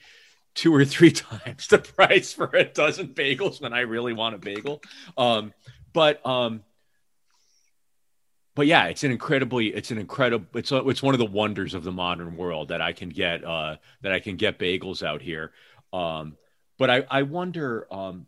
[0.54, 4.40] two or three times the price for a dozen bagels when I really want a
[4.40, 4.82] bagel.
[5.18, 5.54] Um,
[5.94, 6.64] but um,
[8.56, 11.74] but yeah, it's an incredibly, it's an incredible, it's a, it's one of the wonders
[11.74, 15.22] of the modern world that I can get, uh, that I can get bagels out
[15.22, 15.52] here.
[15.92, 16.38] Um,
[16.78, 18.28] but I, I wonder, um,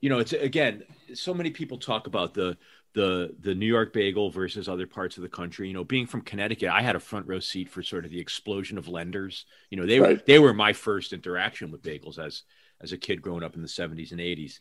[0.00, 0.82] you know, it's again,
[1.14, 2.56] so many people talk about the,
[2.94, 5.68] the, the New York bagel versus other parts of the country.
[5.68, 8.20] You know, being from Connecticut, I had a front row seat for sort of the
[8.20, 9.46] explosion of Lender's.
[9.70, 10.16] You know, they right.
[10.16, 12.42] were, they were my first interaction with bagels as,
[12.80, 14.58] as a kid growing up in the 70s and 80s.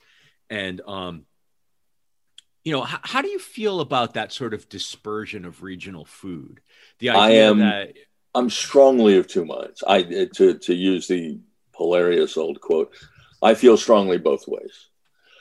[0.49, 1.25] And, um,
[2.63, 6.61] you know, how, how, do you feel about that sort of dispersion of regional food?
[6.99, 7.93] The idea I am, that
[8.33, 9.83] I'm strongly of two minds.
[9.85, 11.39] I to to use the
[11.81, 12.93] hilarious old quote,
[13.41, 14.89] I feel strongly both ways.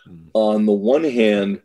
[0.05, 0.29] Hmm.
[0.35, 1.61] On the one hand,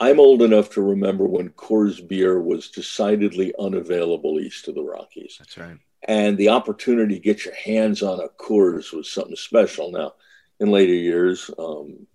[0.00, 5.36] I'm old enough to remember when Coors beer was decidedly unavailable east of the Rockies.
[5.38, 5.78] That's right.
[6.08, 9.92] And the opportunity to get your hands on a Coors was something special.
[9.92, 10.14] Now,
[10.58, 12.06] in later years, um,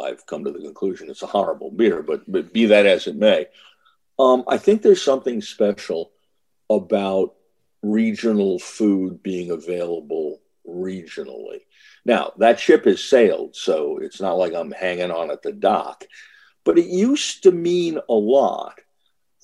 [0.00, 3.16] I've come to the conclusion it's a horrible beer, but, but be that as it
[3.16, 3.46] may.
[4.18, 6.12] Um, I think there's something special
[6.70, 7.34] about
[7.82, 11.60] regional food being available regionally.
[12.04, 16.04] Now, that ship has sailed, so it's not like I'm hanging on at the dock,
[16.64, 18.80] but it used to mean a lot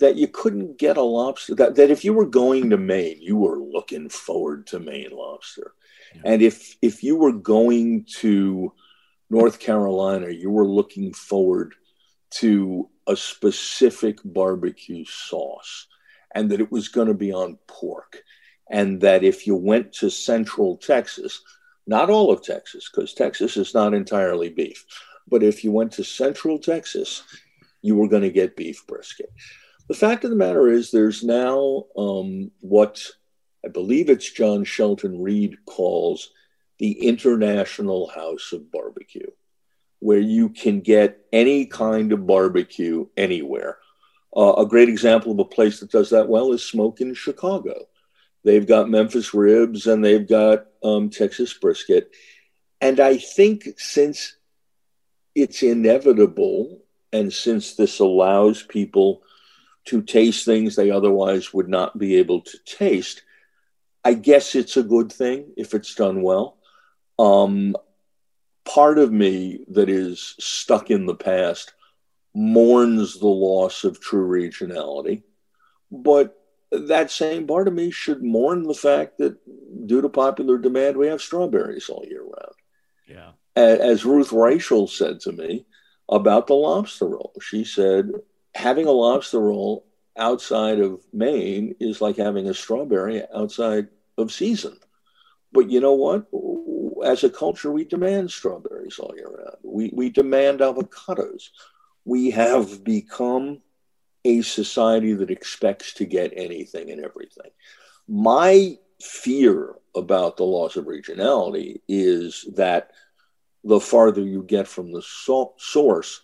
[0.01, 3.37] that you couldn't get a lobster, that, that if you were going to Maine, you
[3.37, 5.73] were looking forward to Maine lobster.
[6.15, 6.23] Yeah.
[6.25, 8.73] And if, if you were going to,
[9.29, 11.75] North Carolina, you were looking forward
[12.31, 15.87] to a specific barbecue sauce
[16.35, 18.23] and that it was going to be on pork.
[18.71, 21.43] And that if you went to Central Texas,
[21.87, 24.87] not all of Texas, because Texas is not entirely beef,
[25.29, 27.25] but if you went to Central Texas,
[27.83, 29.31] you were going to get beef brisket.
[29.89, 33.05] The fact of the matter is, there's now um, what
[33.65, 36.31] I believe it's John Shelton Reed calls
[36.79, 39.31] the International House of Barbecue,
[39.99, 43.79] where you can get any kind of barbecue anywhere.
[44.35, 47.75] Uh, a great example of a place that does that well is Smoque in Chicago.
[48.45, 52.13] They've got Memphis ribs and they've got um, Texas brisket.
[52.81, 54.37] And I think since
[55.35, 59.23] it's inevitable and since this allows people
[59.87, 63.23] to taste things they otherwise would not be able to taste,
[64.05, 66.59] I guess it's a good thing if it's done well.
[67.19, 67.77] Um,
[68.65, 71.75] part of me that is stuck in the past
[72.35, 75.23] mourns the loss of true regionality,
[75.91, 76.40] but
[76.71, 79.37] that same part of me should mourn the fact that
[79.87, 82.55] due to popular demand, we have strawberries all year round.
[83.07, 83.31] Yeah.
[83.57, 85.67] As Ruth Reichl said to me
[86.09, 88.11] about the lobster roll, she said,
[88.55, 94.79] having a lobster roll outside of Maine is like having a strawberry outside of season.
[95.53, 96.27] But you know what?
[97.05, 99.57] as a culture, we demand strawberries all year round.
[99.63, 101.51] We, we demand avocados.
[102.05, 103.61] We have become
[104.25, 107.51] a society that expects to get anything and everything.
[108.09, 112.91] My fear about the loss of regionality is that
[113.65, 116.21] the farther you get from the so- source,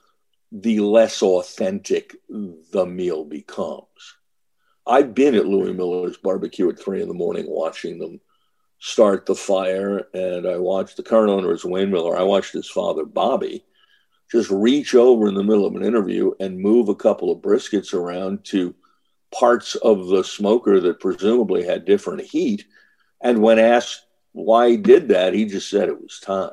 [0.53, 4.17] the less authentic the meal becomes.
[4.87, 5.77] I've been at Louie hmm.
[5.77, 8.21] Mueller's barbecue at three in the morning watching them
[8.79, 10.07] start the fire.
[10.15, 12.17] And I watched the current owner is Wayne Mueller.
[12.17, 13.65] I watched his father, Bobby,
[14.31, 17.95] just reach over in the middle of an interview and move a couple of briskets
[17.95, 18.75] around to
[19.33, 22.65] parts of the smoker that presumably had different heat.
[23.21, 26.53] And when asked why he did that, he just said it was time.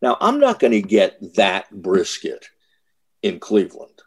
[0.00, 2.48] Now, I'm not going to get that brisket
[3.22, 4.00] in Cleveland.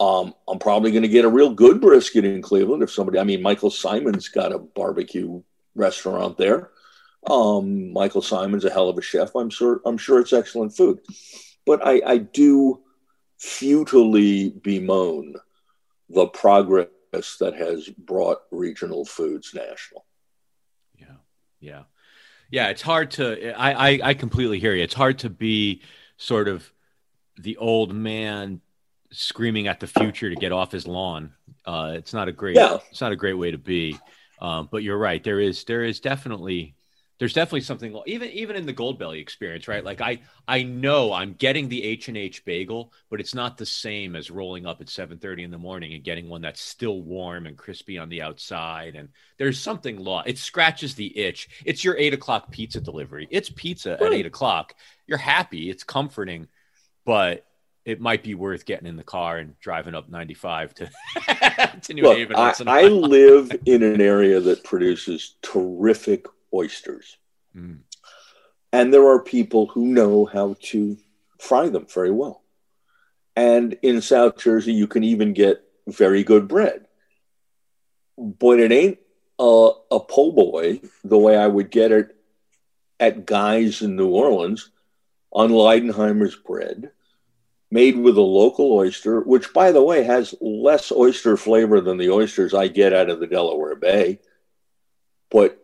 [0.00, 3.24] Um, I'm probably going to get a real good brisket in Cleveland if somebody, I
[3.24, 5.42] mean, Michael Symon's got a barbecue
[5.76, 6.70] restaurant there.
[7.26, 9.34] Um, Michael Symon's a hell of a chef.
[9.34, 9.80] I'm sure.
[9.86, 10.98] I'm sure it's excellent food,
[11.66, 12.82] but I, I do
[13.38, 15.34] futilely bemoan
[16.08, 16.88] the progress
[17.40, 20.04] that has brought regional foods national.
[20.98, 21.16] Yeah,
[21.60, 21.82] yeah,
[22.50, 22.68] yeah.
[22.68, 23.52] It's hard to.
[23.52, 24.82] I, I I completely hear you.
[24.82, 25.82] It's hard to be
[26.16, 26.70] sort of
[27.38, 28.60] the old man
[29.10, 31.32] screaming at the future to get off his lawn.
[31.64, 32.56] Uh, it's not a great.
[32.56, 32.78] Yeah.
[32.90, 33.98] It's not a great way to be.
[34.40, 35.22] Um, but you're right.
[35.22, 36.74] There is there is definitely
[37.24, 39.82] there's definitely something even even in the Goldbelly experience, right?
[39.82, 43.64] Like I I know I'm getting the H and H bagel, but it's not the
[43.64, 47.46] same as rolling up at 7:30 in the morning and getting one that's still warm
[47.46, 48.94] and crispy on the outside.
[48.94, 49.08] And
[49.38, 50.22] there's something law.
[50.26, 51.48] It scratches the itch.
[51.64, 53.26] It's your eight o'clock pizza delivery.
[53.30, 54.12] It's pizza at hmm.
[54.12, 54.74] eight o'clock.
[55.06, 55.70] You're happy.
[55.70, 56.48] It's comforting,
[57.06, 57.46] but
[57.86, 60.90] it might be worth getting in the car and driving up 95 to,
[61.84, 62.36] to New Look, Haven.
[62.36, 67.16] I, I live in an area that produces terrific oysters.
[67.56, 67.80] Mm.
[68.72, 70.96] And there are people who know how to
[71.38, 72.42] fry them very well.
[73.36, 76.86] And in South Jersey, you can even get very good bread.
[78.16, 78.98] But it ain't
[79.38, 82.16] a, a po' boy the way I would get it
[83.00, 84.70] at Guy's in New Orleans
[85.32, 86.92] on Leidenheimer's bread,
[87.70, 92.10] made with a local oyster, which, by the way, has less oyster flavor than the
[92.10, 94.20] oysters I get out of the Delaware Bay.
[95.30, 95.63] But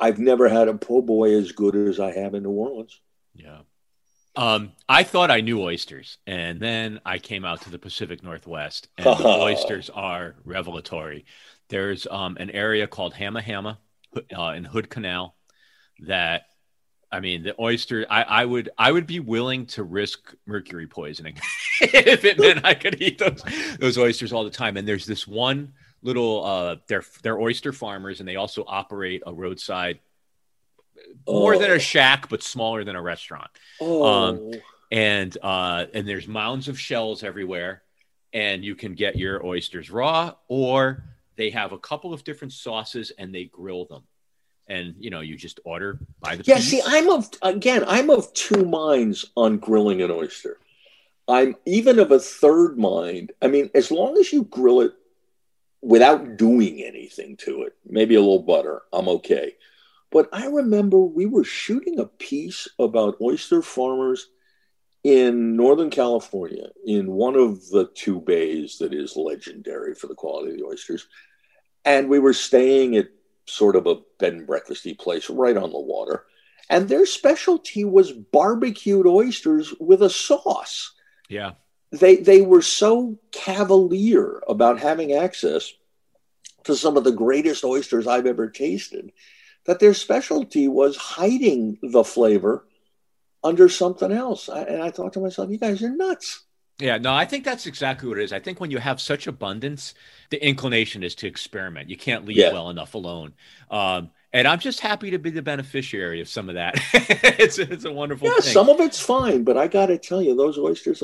[0.00, 3.00] I've never had a po' boy as good as I have in New Orleans.
[3.34, 3.60] Yeah.
[4.34, 8.88] Um, I thought I knew oysters, and then I came out to the Pacific Northwest,
[8.96, 11.26] and the oysters are revelatory.
[11.68, 13.78] There's um, an area called Hamma Hamma
[14.36, 15.36] uh, in Hood Canal
[16.00, 16.44] that,
[17.10, 18.06] I mean, the oyster.
[18.08, 21.38] I, I would I would be willing to risk mercury poisoning
[21.80, 23.42] if it meant I could eat those
[23.78, 24.78] those oysters all the time.
[24.78, 29.32] And there's this one little uh they're they're oyster farmers and they also operate a
[29.32, 30.00] roadside
[31.26, 31.40] oh.
[31.40, 31.78] more than a oh.
[31.78, 33.50] shack but smaller than a restaurant
[33.80, 34.04] oh.
[34.04, 34.52] um
[34.90, 37.82] and uh and there's mounds of shells everywhere
[38.32, 41.04] and you can get your oysters raw or
[41.36, 44.02] they have a couple of different sauces and they grill them
[44.68, 46.70] and you know you just order by the yeah piece.
[46.70, 50.58] see i'm of again i'm of two minds on grilling an oyster
[51.28, 54.92] i'm even of a third mind i mean as long as you grill it
[55.82, 59.56] without doing anything to it, maybe a little butter, I'm okay.
[60.10, 64.28] But I remember we were shooting a piece about oyster farmers
[65.02, 70.52] in Northern California in one of the two bays that is legendary for the quality
[70.52, 71.08] of the oysters.
[71.84, 73.08] And we were staying at
[73.46, 76.26] sort of a bed and breakfasty place right on the water.
[76.70, 80.92] And their specialty was barbecued oysters with a sauce.
[81.28, 81.52] Yeah
[81.92, 85.72] they they were so cavalier about having access
[86.64, 89.12] to some of the greatest oysters I've ever tasted
[89.66, 92.66] that their specialty was hiding the flavor
[93.44, 94.48] under something else.
[94.48, 96.44] I, and I thought to myself, you guys are nuts.
[96.78, 98.32] Yeah, no, I think that's exactly what it is.
[98.32, 99.94] I think when you have such abundance,
[100.30, 101.90] the inclination is to experiment.
[101.90, 102.52] You can't leave yeah.
[102.52, 103.34] well enough alone.
[103.70, 106.74] Um, and I'm just happy to be the beneficiary of some of that.
[107.38, 108.52] it's, it's a wonderful yeah, thing.
[108.52, 111.02] some of it's fine, but I got to tell you, those oysters,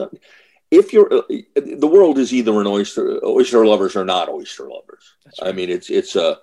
[0.70, 1.22] if you're uh,
[1.54, 5.14] the world is either an oyster oyster lovers or not oyster lovers.
[5.40, 5.50] Right.
[5.50, 6.38] I mean, it's it's a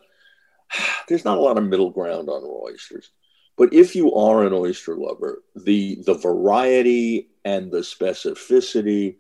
[1.07, 3.11] there's not a lot of middle ground on oysters.
[3.57, 9.17] But if you are an oyster lover, the the variety and the specificity,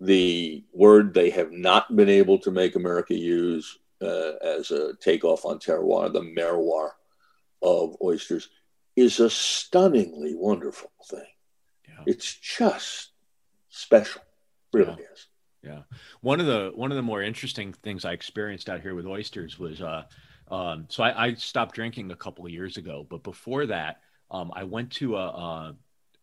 [0.00, 5.44] the word they have not been able to make America use uh, as a takeoff
[5.44, 6.92] on terroir, the merroir
[7.62, 8.50] of oysters,
[8.94, 11.24] is a stunningly wonderful thing.
[11.88, 12.04] Yeah.
[12.06, 13.10] It's just
[13.68, 14.22] special.
[14.76, 15.12] Really yeah.
[15.12, 15.26] is.
[15.62, 15.82] Yeah.
[16.20, 19.58] One of the one of the more interesting things I experienced out here with oysters
[19.58, 20.04] was uh
[20.48, 24.00] um so I, I stopped drinking a couple of years ago, but before that,
[24.30, 25.72] um I went to a uh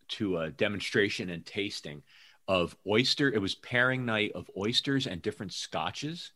[0.10, 2.04] to a demonstration and tasting
[2.48, 3.32] of oyster.
[3.32, 6.32] It was pairing night of oysters and different scotches.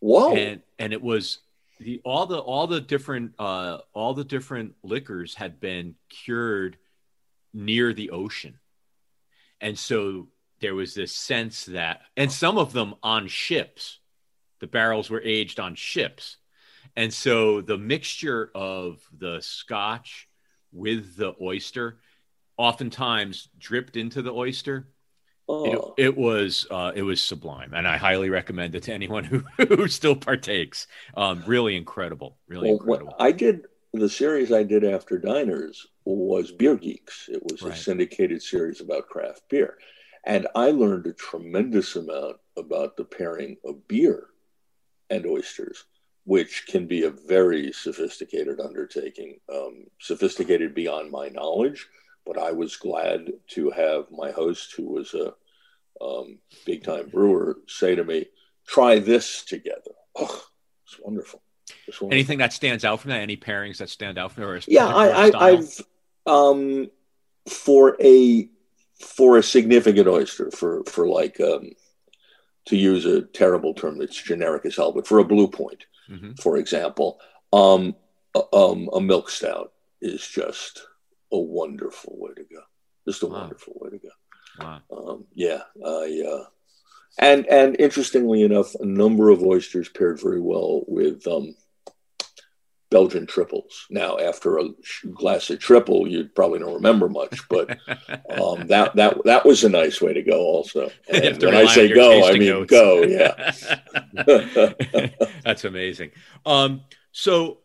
[0.00, 0.34] Whoa.
[0.34, 1.38] And and it was
[1.78, 6.78] the all the all the different uh all the different liquors had been cured
[7.52, 8.58] near the ocean.
[9.60, 10.28] And so
[10.60, 13.98] there was this sense that, and some of them on ships,
[14.60, 16.36] the barrels were aged on ships.
[16.96, 20.28] And so the mixture of the scotch
[20.72, 21.98] with the oyster
[22.56, 24.88] oftentimes dripped into the oyster.
[25.48, 25.94] Oh.
[25.96, 29.38] It, it, was uh, it was sublime, and I highly recommend it to anyone who,
[29.68, 30.86] who still partakes.
[31.16, 33.14] Um, really incredible, really well, incredible.
[33.18, 37.28] I did the series I did after Diners was Beer Geeks.
[37.28, 37.74] It was right.
[37.74, 39.78] a syndicated series about craft beer,
[40.30, 44.28] and I learned a tremendous amount about the pairing of beer
[45.10, 45.86] and oysters,
[46.22, 51.88] which can be a very sophisticated undertaking, um, sophisticated beyond my knowledge.
[52.24, 55.34] But I was glad to have my host, who was a
[56.00, 58.26] um, big time brewer, say to me,
[58.68, 59.96] try this together.
[60.14, 60.44] Oh,
[60.86, 61.42] it's wonderful.
[61.88, 62.14] It's wonderful.
[62.14, 63.20] Anything that stands out from that?
[63.20, 64.60] Any pairings that stand out from there?
[64.68, 65.80] Yeah, I, I, I've
[66.24, 66.88] um,
[67.48, 68.48] for a
[69.00, 71.70] for a significant oyster for for like um,
[72.66, 76.32] to use a terrible term that's generic as hell, but for a blue point, mm-hmm.
[76.40, 77.18] for example,
[77.52, 77.96] um,
[78.34, 80.86] a, um, a milk stout is just
[81.32, 82.60] a wonderful way to go.
[83.08, 83.40] Just a wow.
[83.40, 84.08] wonderful way to go.
[84.60, 84.80] Wow.
[84.90, 86.44] Um, yeah, I, uh,
[87.18, 91.54] and and interestingly enough, a number of oysters paired very well with um,
[92.90, 93.86] Belgian triples.
[93.88, 94.68] Now, after a
[95.14, 97.70] glass of triple, you probably don't remember much, but
[98.28, 100.40] um, that that that was a nice way to go.
[100.40, 102.70] Also, and when I say go, I mean notes.
[102.70, 103.02] go.
[103.10, 103.52] Yeah,
[105.44, 106.10] that's amazing.
[106.44, 106.82] Um,
[107.12, 107.58] so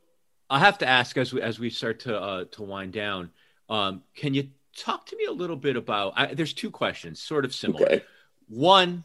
[0.49, 3.31] I have to ask as we as we start to uh, to wind down.
[3.67, 6.13] Um, can you talk to me a little bit about?
[6.15, 7.85] I, there's two questions, sort of similar.
[7.85, 8.03] Okay.
[8.47, 9.03] One,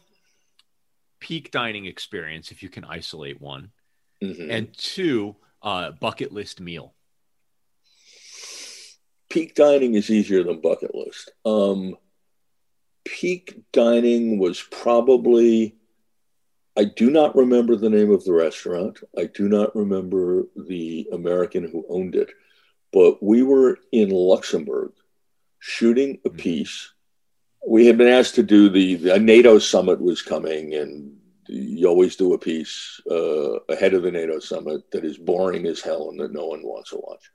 [1.18, 3.70] peak dining experience, if you can isolate one,
[4.22, 4.50] mm-hmm.
[4.50, 6.94] and two uh, bucket list meal?
[9.28, 11.30] Peak dining is easier than bucket list.
[11.44, 11.96] Um,
[13.04, 15.76] peak dining was probably,
[16.76, 19.00] I do not remember the name of the restaurant.
[19.16, 22.30] I do not remember the American who owned it,
[22.92, 24.92] but we were in Luxembourg
[25.60, 26.38] shooting a mm-hmm.
[26.38, 26.92] piece.
[27.66, 31.19] We had been asked to do the, the NATO summit was coming and
[31.50, 35.80] you always do a piece uh, ahead of the NATO summit that is boring as
[35.80, 37.30] hell and that no one wants to watch.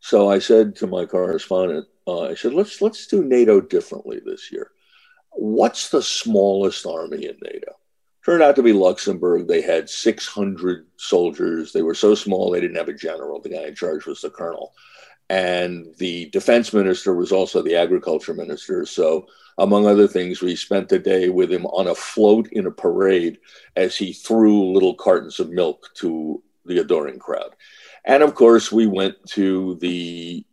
[0.00, 4.52] So I said to my correspondent, uh, I said, let's let's do NATO differently this
[4.52, 4.70] year.
[5.32, 7.72] What's the smallest army in NATO?
[8.24, 9.46] Turned out to be Luxembourg.
[9.46, 11.72] They had 600 soldiers.
[11.72, 13.40] They were so small they didn't have a general.
[13.40, 14.72] The guy in charge was the colonel,
[15.28, 18.86] and the defense minister was also the agriculture minister.
[18.86, 19.26] So
[19.58, 23.38] among other things, we spent the day with him on a float in a parade
[23.74, 27.56] as he threw little cartons of milk to the adoring crowd.
[28.04, 30.44] And of course, we went to the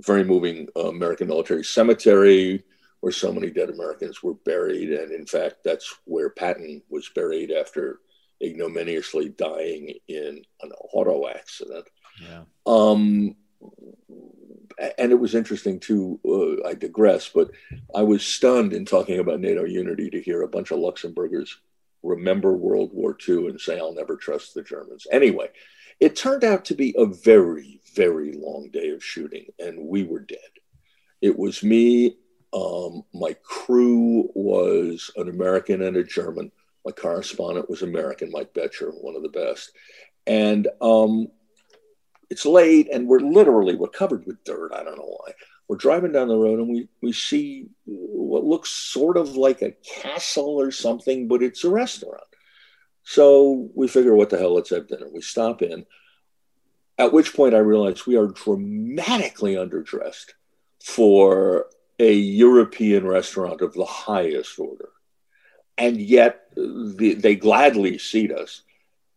[0.00, 2.64] very moving American military cemetery
[3.00, 4.90] where so many dead Americans were buried.
[4.90, 8.00] And in fact, that's where Patton was buried after
[8.42, 11.86] ignominiously dying in an auto accident.
[12.20, 12.44] Yeah.
[12.66, 13.36] Um,
[14.98, 16.20] and it was interesting too.
[16.24, 17.50] Uh, I digress, but
[17.94, 21.56] I was stunned in talking about NATO unity to hear a bunch of Luxembourgers
[22.04, 25.06] remember World War II and say, I'll never trust the Germans.
[25.10, 25.48] Anyway,
[25.98, 30.20] it turned out to be a very, very long day of shooting, and we were
[30.20, 30.38] dead.
[31.20, 32.16] It was me.
[32.52, 36.52] Um, my crew was an American and a German.
[36.84, 39.72] My correspondent was American, Mike Boettcher, one of the best.
[40.26, 41.28] And um,
[42.34, 44.72] it's late and we're literally we're covered with dirt.
[44.74, 45.32] I don't know why.
[45.68, 49.76] We're driving down the road and we we see what looks sort of like a
[50.02, 52.24] castle or something, but it's a restaurant.
[53.04, 54.54] So we figure, what the hell?
[54.54, 55.06] Let's have dinner.
[55.12, 55.86] We stop in.
[56.98, 60.32] At which point I realize we are dramatically underdressed
[60.82, 61.66] for
[62.00, 64.88] a European restaurant of the highest order.
[65.78, 68.62] And yet the, they gladly seat us.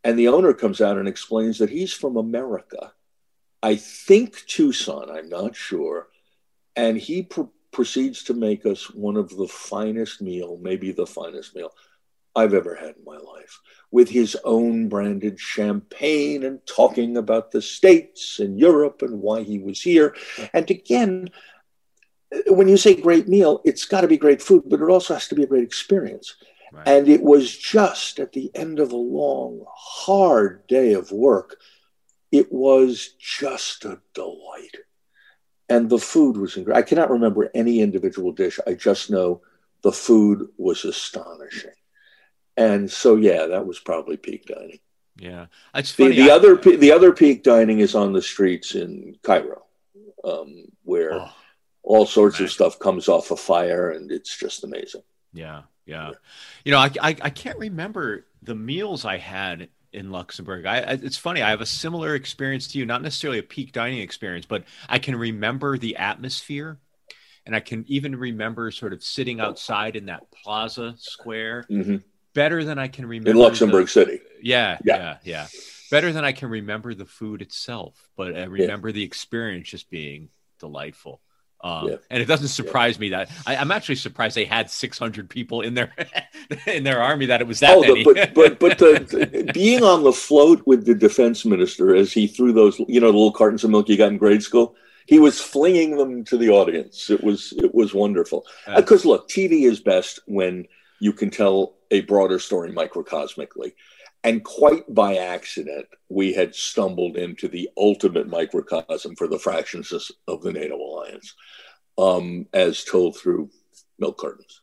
[0.04, 2.94] And the owner comes out and explains that he's from America
[3.68, 6.08] I think Tucson, I'm not sure.
[6.78, 11.54] And he pr- proceeds to make us one of the finest meal, maybe the finest
[11.54, 11.72] meal
[12.34, 13.60] I've ever had in my life,
[13.92, 19.60] with his own branded champagne and talking about the States and Europe and why he
[19.60, 20.16] was here.
[20.54, 21.28] And again,
[22.48, 25.28] when you say great meal, it's got to be great food, but it also has
[25.28, 26.36] to be a great experience.
[26.72, 26.88] Right.
[26.88, 31.58] And it was just at the end of a long, hard day of work
[32.32, 34.78] it was just a delight.
[35.70, 36.80] And the food was incredible.
[36.80, 38.60] I cannot remember any individual dish.
[38.66, 39.42] I just know
[39.82, 41.72] the food was astonishing.
[42.56, 44.80] And so, yeah, that was probably peak dining.
[45.20, 46.16] Yeah, it's funny.
[46.16, 49.64] The, the I, other the other peak dining is on the streets in Cairo,
[50.24, 51.30] um, where oh,
[51.82, 52.46] all sorts man.
[52.46, 55.02] of stuff comes off a fire, and it's just amazing.
[55.34, 56.12] Yeah, yeah.
[56.64, 60.66] You know, I, I, I can't remember the meals I had in Luxembourg.
[60.66, 61.42] I, it's funny.
[61.42, 65.00] I have a similar experience to you, not necessarily a peak dining experience, but I
[65.00, 66.80] can remember the atmosphere,
[67.46, 71.98] and I can even remember sort of sitting outside in that plaza square mm-hmm.
[72.34, 74.20] better than I can remember in Luxembourg the, City.
[74.42, 75.48] Yeah, yeah, yeah, yeah,
[75.90, 78.94] Better than I can remember the food itself, but I remember yeah.
[78.94, 80.30] the experience just being
[80.60, 81.22] delightful.
[81.62, 81.96] Um, yeah.
[82.12, 83.02] And it doesn't surprise yeah.
[83.02, 85.92] me that I, am actually surprised they had 600 people in their
[86.68, 88.04] in their army that it was that oh, many.
[88.04, 92.54] but but but the, being on the float with the defense minister as he threw
[92.54, 94.76] those you know the little cartons of milk you got in grade school,
[95.08, 97.10] he was flinging them to the audience.
[97.10, 98.46] It was it was wonderful
[98.76, 100.68] because look, TV is best when
[101.00, 103.74] you can tell a broader story microcosmically.
[104.28, 109.94] And quite by accident, we had stumbled into the ultimate microcosm for the fractions
[110.28, 111.34] of the NATO alliance,
[111.98, 113.50] um, as told through
[113.98, 114.62] milk cartons.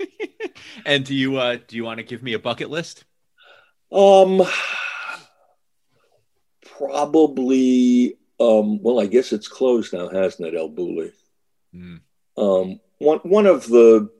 [0.84, 3.04] and do you uh, do you want to give me a bucket list?
[3.92, 4.42] Um,
[6.76, 8.18] probably.
[8.40, 11.12] Um, well, I guess it's closed now, hasn't it, El Bulli?
[11.72, 12.00] Mm.
[12.36, 14.10] Um, one one of the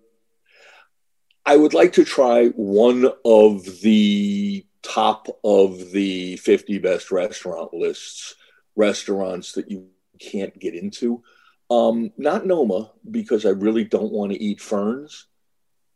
[1.48, 8.34] I would like to try one of the top of the 50 best restaurant lists,
[8.76, 9.88] restaurants that you
[10.18, 11.22] can't get into.
[11.70, 15.24] Um, not Noma, because I really don't want to eat ferns,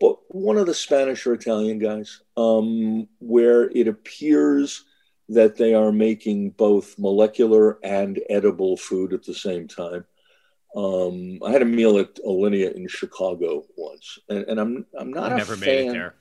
[0.00, 4.86] but one of the Spanish or Italian guys, um, where it appears
[5.28, 10.06] that they are making both molecular and edible food at the same time.
[10.74, 15.32] Um, I had a meal at Alinea in Chicago once, and, and I'm I'm not
[15.32, 16.14] I never made it there.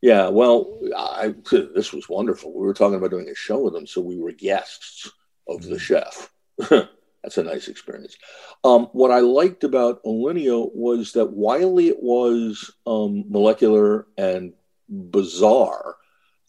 [0.00, 2.52] Yeah, well, I, this was wonderful.
[2.52, 5.10] We were talking about doing a show with them, so we were guests
[5.48, 5.70] of mm.
[5.70, 6.30] the chef.
[7.26, 8.16] That's a nice experience.
[8.62, 14.52] Um, what I liked about Alinea was that while it was um, molecular and
[14.88, 15.96] bizarre,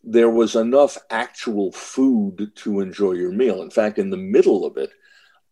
[0.03, 3.64] there was enough actual food to enjoy your meal.
[3.64, 4.91] In fact, in the middle of it,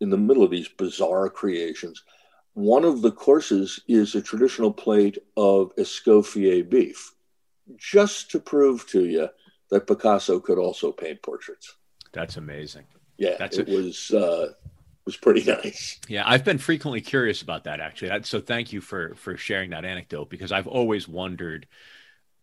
[0.02, 2.04] in the middle of these bizarre creations.
[2.54, 7.14] One of the courses is a traditional plate of Escoffier beef,
[7.78, 9.30] just to prove to you
[9.72, 11.76] that Picasso could also paint portraits.
[12.14, 12.86] That's amazing.
[13.18, 14.54] Yeah, That's it a- was uh,
[15.06, 16.00] was pretty nice.
[16.08, 18.24] Yeah, I've been frequently curious about that actually.
[18.24, 21.68] So thank you for for sharing that anecdote because I've always wondered,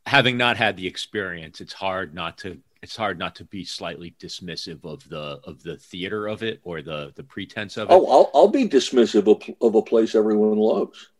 [0.04, 4.14] having not had the experience, it's hard not to it's hard not to be slightly
[4.18, 7.92] dismissive of the of the theater of it or the the pretense of it.
[7.92, 11.10] Oh, I'll, I'll be dismissive of, of a place everyone loves.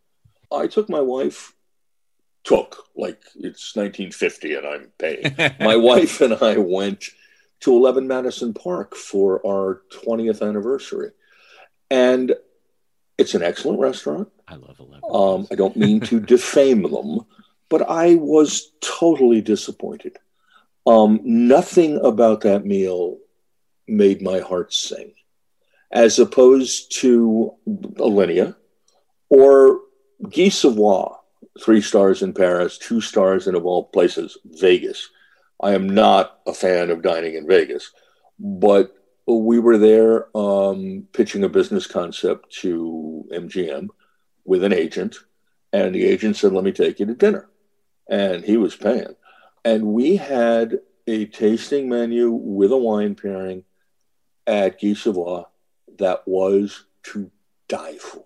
[0.51, 1.55] I took my wife,
[2.45, 5.55] took like it's 1950 and I'm paying.
[5.61, 7.05] my wife and I went
[7.61, 11.13] to 11 Madison Park for our 20th anniversary,
[11.91, 12.35] and
[13.17, 14.29] it's an excellent restaurant.
[14.49, 15.01] I love 11.
[15.09, 17.21] Um, I don't mean to defame them,
[17.69, 20.19] but I was totally disappointed.
[20.87, 23.19] Um, nothing about that meal
[23.87, 25.15] made my heart sing,
[25.91, 28.57] as opposed to Alinea
[29.29, 29.81] or
[30.29, 31.13] Guy Savoy,
[31.61, 35.09] three stars in Paris, two stars in, of all places, Vegas.
[35.61, 37.93] I am not a fan of dining in Vegas,
[38.39, 38.95] but
[39.27, 43.89] we were there um, pitching a business concept to MGM
[44.45, 45.17] with an agent,
[45.73, 47.49] and the agent said, Let me take you to dinner.
[48.09, 49.15] And he was paying.
[49.65, 53.65] And we had a tasting menu with a wine pairing
[54.47, 55.45] at Guy Savoy
[55.99, 57.31] that was to
[57.69, 58.25] die for.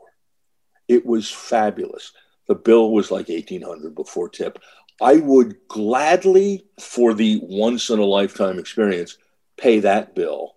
[0.88, 2.12] It was fabulous.
[2.48, 4.58] The bill was like 1800 before tip.
[5.00, 9.18] I would gladly, for the once in a lifetime experience,
[9.58, 10.54] pay that bill.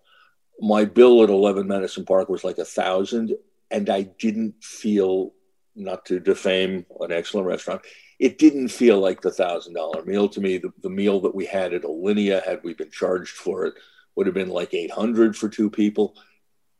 [0.61, 3.35] My bill at 11 Madison Park was like a thousand,
[3.71, 5.33] and I didn't feel,
[5.75, 7.81] not to defame an excellent restaurant,
[8.19, 10.57] it didn't feel like the thousand dollar meal to me.
[10.57, 13.75] The, the meal that we had at Alinea, had we been charged for it,
[14.15, 16.15] would have been like 800 for two people.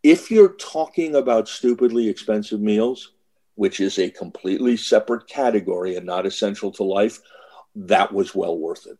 [0.04, 3.14] If you're talking about stupidly expensive meals,
[3.56, 7.20] which is a completely separate category and not essential to life,
[7.76, 8.98] that was well worth it.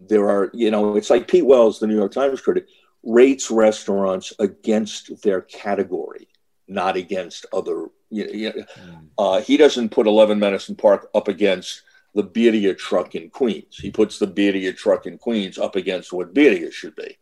[0.00, 2.66] There are, you know, it's like Pete Wells, the New York Times critic,
[3.02, 6.28] rates restaurants against their category,
[6.66, 9.08] not against other you, you, mm.
[9.18, 11.82] uh, he doesn't put 11 Madison Park up against
[12.14, 13.76] the Birria truck in Queens.
[13.76, 17.18] He puts the Birria truck in Queens up against what Birria should be.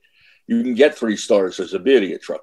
[0.46, 2.42] You can get three stars as a Birria truck.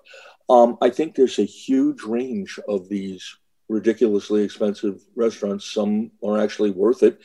[0.50, 3.38] Um, I think there's a huge range of these
[3.68, 5.72] ridiculously expensive restaurants.
[5.72, 7.20] Some are actually worth it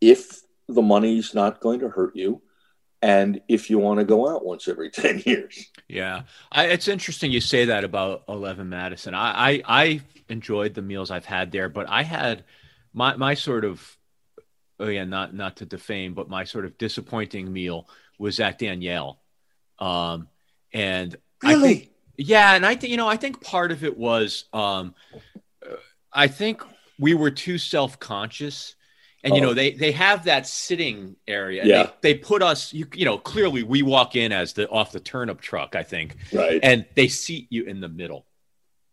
[0.00, 2.42] if the money's not going to hurt you
[3.00, 5.70] and if you want to go out once every 10 years.
[5.88, 6.22] Yeah.
[6.50, 9.14] I, it's interesting you say that about 11 Madison.
[9.14, 12.44] I, I, I enjoyed the meals I've had there, but I had
[12.92, 13.96] my my sort of
[14.80, 19.20] oh yeah, not not to defame, but my sort of disappointing meal was at Daniel.
[19.78, 20.28] Um,
[20.72, 21.54] and really?
[21.54, 24.94] I think, yeah, and I think you know, I think part of it was um,
[26.12, 26.62] I think
[26.98, 28.76] we were too self conscious.
[29.22, 29.36] And oh.
[29.36, 29.54] you know oh.
[29.54, 31.64] they they have that sitting area.
[31.64, 31.90] Yeah.
[32.02, 32.72] They, they put us.
[32.74, 35.74] You you know clearly we walk in as the off the turnip truck.
[35.74, 36.16] I think.
[36.32, 36.60] Right.
[36.62, 38.26] And they seat you in the middle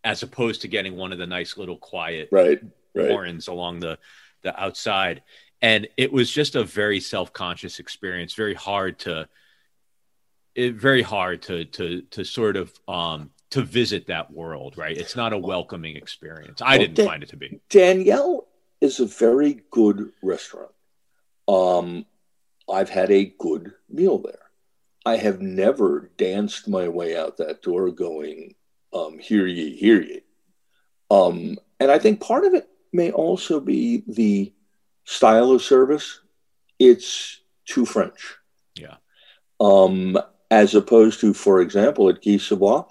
[0.03, 2.61] as opposed to getting one of the nice little quiet right,
[2.95, 3.09] right.
[3.09, 3.97] warrens along the
[4.43, 5.21] the outside.
[5.61, 9.29] And it was just a very self-conscious experience, very hard to
[10.55, 14.97] it, very hard to to to sort of um to visit that world, right?
[14.97, 16.61] It's not a welcoming experience.
[16.61, 17.59] I well, didn't Dan- find it to be.
[17.69, 18.47] Daniel
[18.79, 20.71] is a very good restaurant.
[21.47, 22.05] um,
[22.71, 24.39] I've had a good meal there.
[25.05, 28.55] I have never danced my way out that door going,
[28.93, 30.21] um, hear ye, hear ye.
[31.09, 34.53] Um, and I think part of it may also be the
[35.03, 36.21] style of service.
[36.79, 38.35] It's too French.
[38.75, 38.95] Yeah.
[39.59, 40.17] Um,
[40.49, 42.83] as opposed to, for example, at Guy Savoy,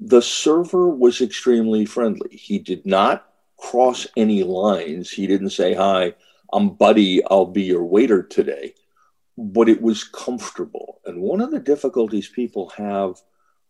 [0.00, 2.36] the server was extremely friendly.
[2.36, 3.26] He did not
[3.56, 5.10] cross any lines.
[5.10, 6.14] He didn't say, Hi,
[6.52, 8.74] I'm Buddy, I'll be your waiter today.
[9.36, 11.00] But it was comfortable.
[11.04, 13.20] And one of the difficulties people have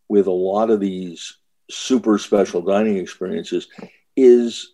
[0.09, 1.37] with a lot of these
[1.71, 3.69] super special dining experiences
[4.17, 4.73] is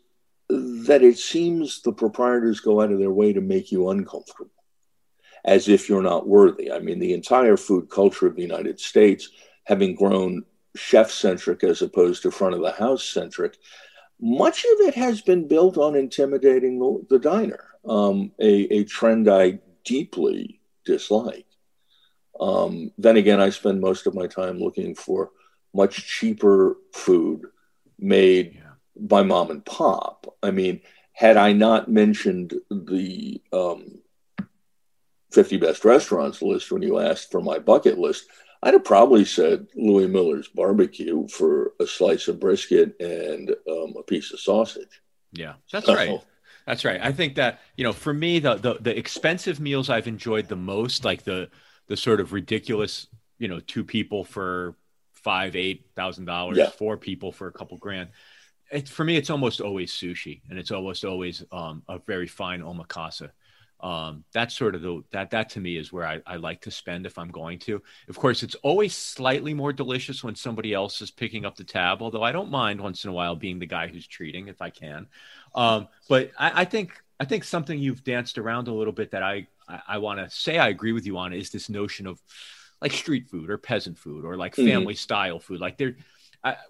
[0.48, 4.50] that it seems the proprietors go out of their way to make you uncomfortable
[5.44, 6.72] as if you're not worthy.
[6.72, 9.30] I mean, the entire food culture of the United States,
[9.64, 13.58] having grown chef centric as opposed to front of the house centric,
[14.20, 19.28] much of it has been built on intimidating the, the diner, um, a, a, trend
[19.28, 21.46] I deeply dislike.
[22.40, 25.30] Um, then again, I spend most of my time looking for
[25.74, 27.46] much cheaper food
[27.98, 28.72] made yeah.
[28.96, 30.26] by mom and pop.
[30.42, 30.80] I mean,
[31.12, 34.00] had I not mentioned the um,
[35.32, 38.26] 50 best restaurants list when you asked for my bucket list,
[38.62, 44.02] I'd have probably said Louie Mueller's barbecue for a slice of brisket and um, a
[44.02, 45.02] piece of sausage.
[45.32, 46.20] Yeah, that's so, right.
[46.66, 47.00] That's right.
[47.02, 50.56] I think that you know, for me, the, the the expensive meals I've enjoyed the
[50.56, 51.50] most, like the
[51.88, 53.06] the sort of ridiculous,
[53.38, 54.76] you know, two people for
[55.24, 56.70] five, eight thousand dollars, yeah.
[56.70, 58.10] four people for a couple grand.
[58.70, 62.60] It's for me, it's almost always sushi, and it's almost always um, a very fine
[62.60, 63.28] omakase
[63.84, 66.70] um, that's sort of the that that to me is where I, I like to
[66.70, 67.82] spend if I'm going to.
[68.08, 72.00] Of course, it's always slightly more delicious when somebody else is picking up the tab.
[72.00, 74.70] Although I don't mind once in a while being the guy who's treating if I
[74.70, 75.06] can.
[75.54, 79.22] Um, but I, I, think I think something you've danced around a little bit that
[79.22, 82.22] I I, I want to say I agree with you on is this notion of
[82.80, 84.68] like street food or peasant food or like mm-hmm.
[84.68, 84.98] family mm-hmm.
[84.98, 85.60] style food.
[85.60, 85.96] Like there,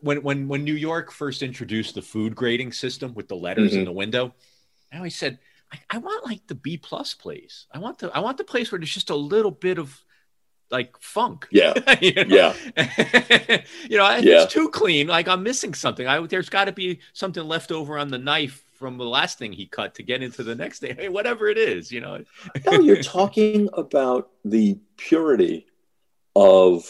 [0.01, 3.81] when when when New York first introduced the food grading system with the letters mm-hmm.
[3.81, 4.35] in the window,
[4.93, 5.39] I always said
[5.73, 7.67] I, I want like the B plus place.
[7.73, 10.01] I want the I want the place where there's just a little bit of
[10.71, 11.49] like funk.
[11.53, 11.75] Yeah.
[12.01, 12.55] you know?
[12.77, 13.63] Yeah.
[13.89, 14.43] you know, yeah.
[14.43, 15.09] it's too clean.
[15.09, 16.07] Like I'm missing something.
[16.07, 19.53] I there's got to be something left over on the knife from the last thing
[19.53, 20.95] he cut to get into the next day.
[20.95, 22.25] Hey, whatever it is, you know.
[22.67, 25.67] no, you're talking about the purity
[26.35, 26.85] of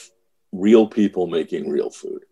[0.52, 2.24] real people making real food.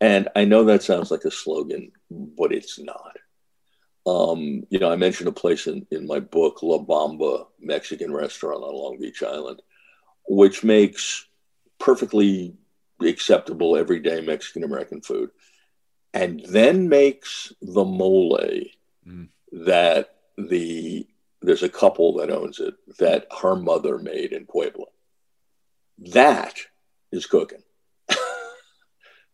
[0.00, 3.16] And I know that sounds like a slogan, but it's not.
[4.06, 8.62] Um, you know, I mentioned a place in, in my book, La Bamba Mexican restaurant
[8.62, 9.60] on Long Beach Island,
[10.28, 11.26] which makes
[11.78, 12.56] perfectly
[13.00, 15.30] acceptable everyday Mexican American food,
[16.14, 18.38] and then makes the mole
[19.06, 19.28] mm.
[19.52, 21.06] that the
[21.40, 24.86] there's a couple that owns it that her mother made in Puebla.
[25.98, 26.54] That
[27.12, 27.62] is cooking.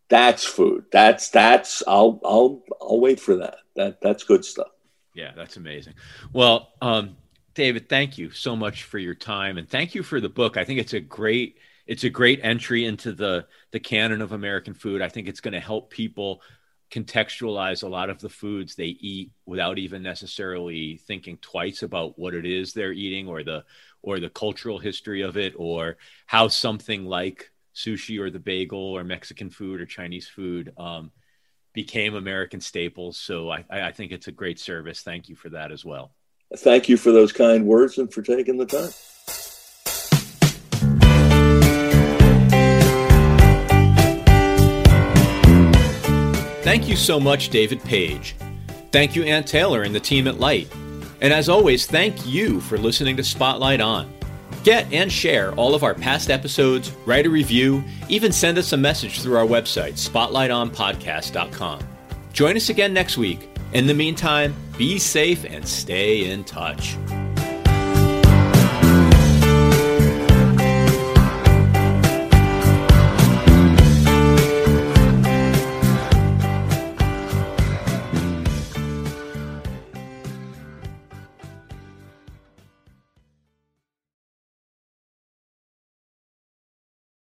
[0.09, 0.87] that's food.
[0.91, 3.59] That's that's I'll I'll I'll wait for that.
[3.77, 4.69] That that's good stuff.
[5.15, 5.95] Yeah, that's amazing.
[6.33, 7.17] Well, um,
[7.55, 10.57] David, thank you so much for your time and thank you for the book.
[10.57, 14.75] I think it's a great it's a great entry into the the canon of American
[14.75, 15.03] food.
[15.03, 16.43] I think it's going to help people
[16.91, 22.35] contextualize a lot of the foods they eat without even necessarily thinking twice about what
[22.35, 23.65] it is they're eating or the
[24.05, 25.97] or the cultural history of it or
[26.27, 31.11] how something like sushi or the bagel or Mexican food or Chinese food um,
[31.73, 33.17] became American staples.
[33.17, 35.01] So I, I think it's a great service.
[35.01, 36.15] Thank you for that as well.
[36.55, 38.91] Thank you for those kind words and for taking the time.
[46.63, 48.37] Thank you so much, David Page.
[48.93, 50.69] Thank you, Ann Taylor and the team at Light.
[51.21, 54.13] And as always, thank you for listening to Spotlight On.
[54.63, 58.77] Get and share all of our past episodes, write a review, even send us a
[58.77, 61.81] message through our website, spotlightonpodcast.com.
[62.33, 63.49] Join us again next week.
[63.73, 66.97] In the meantime, be safe and stay in touch.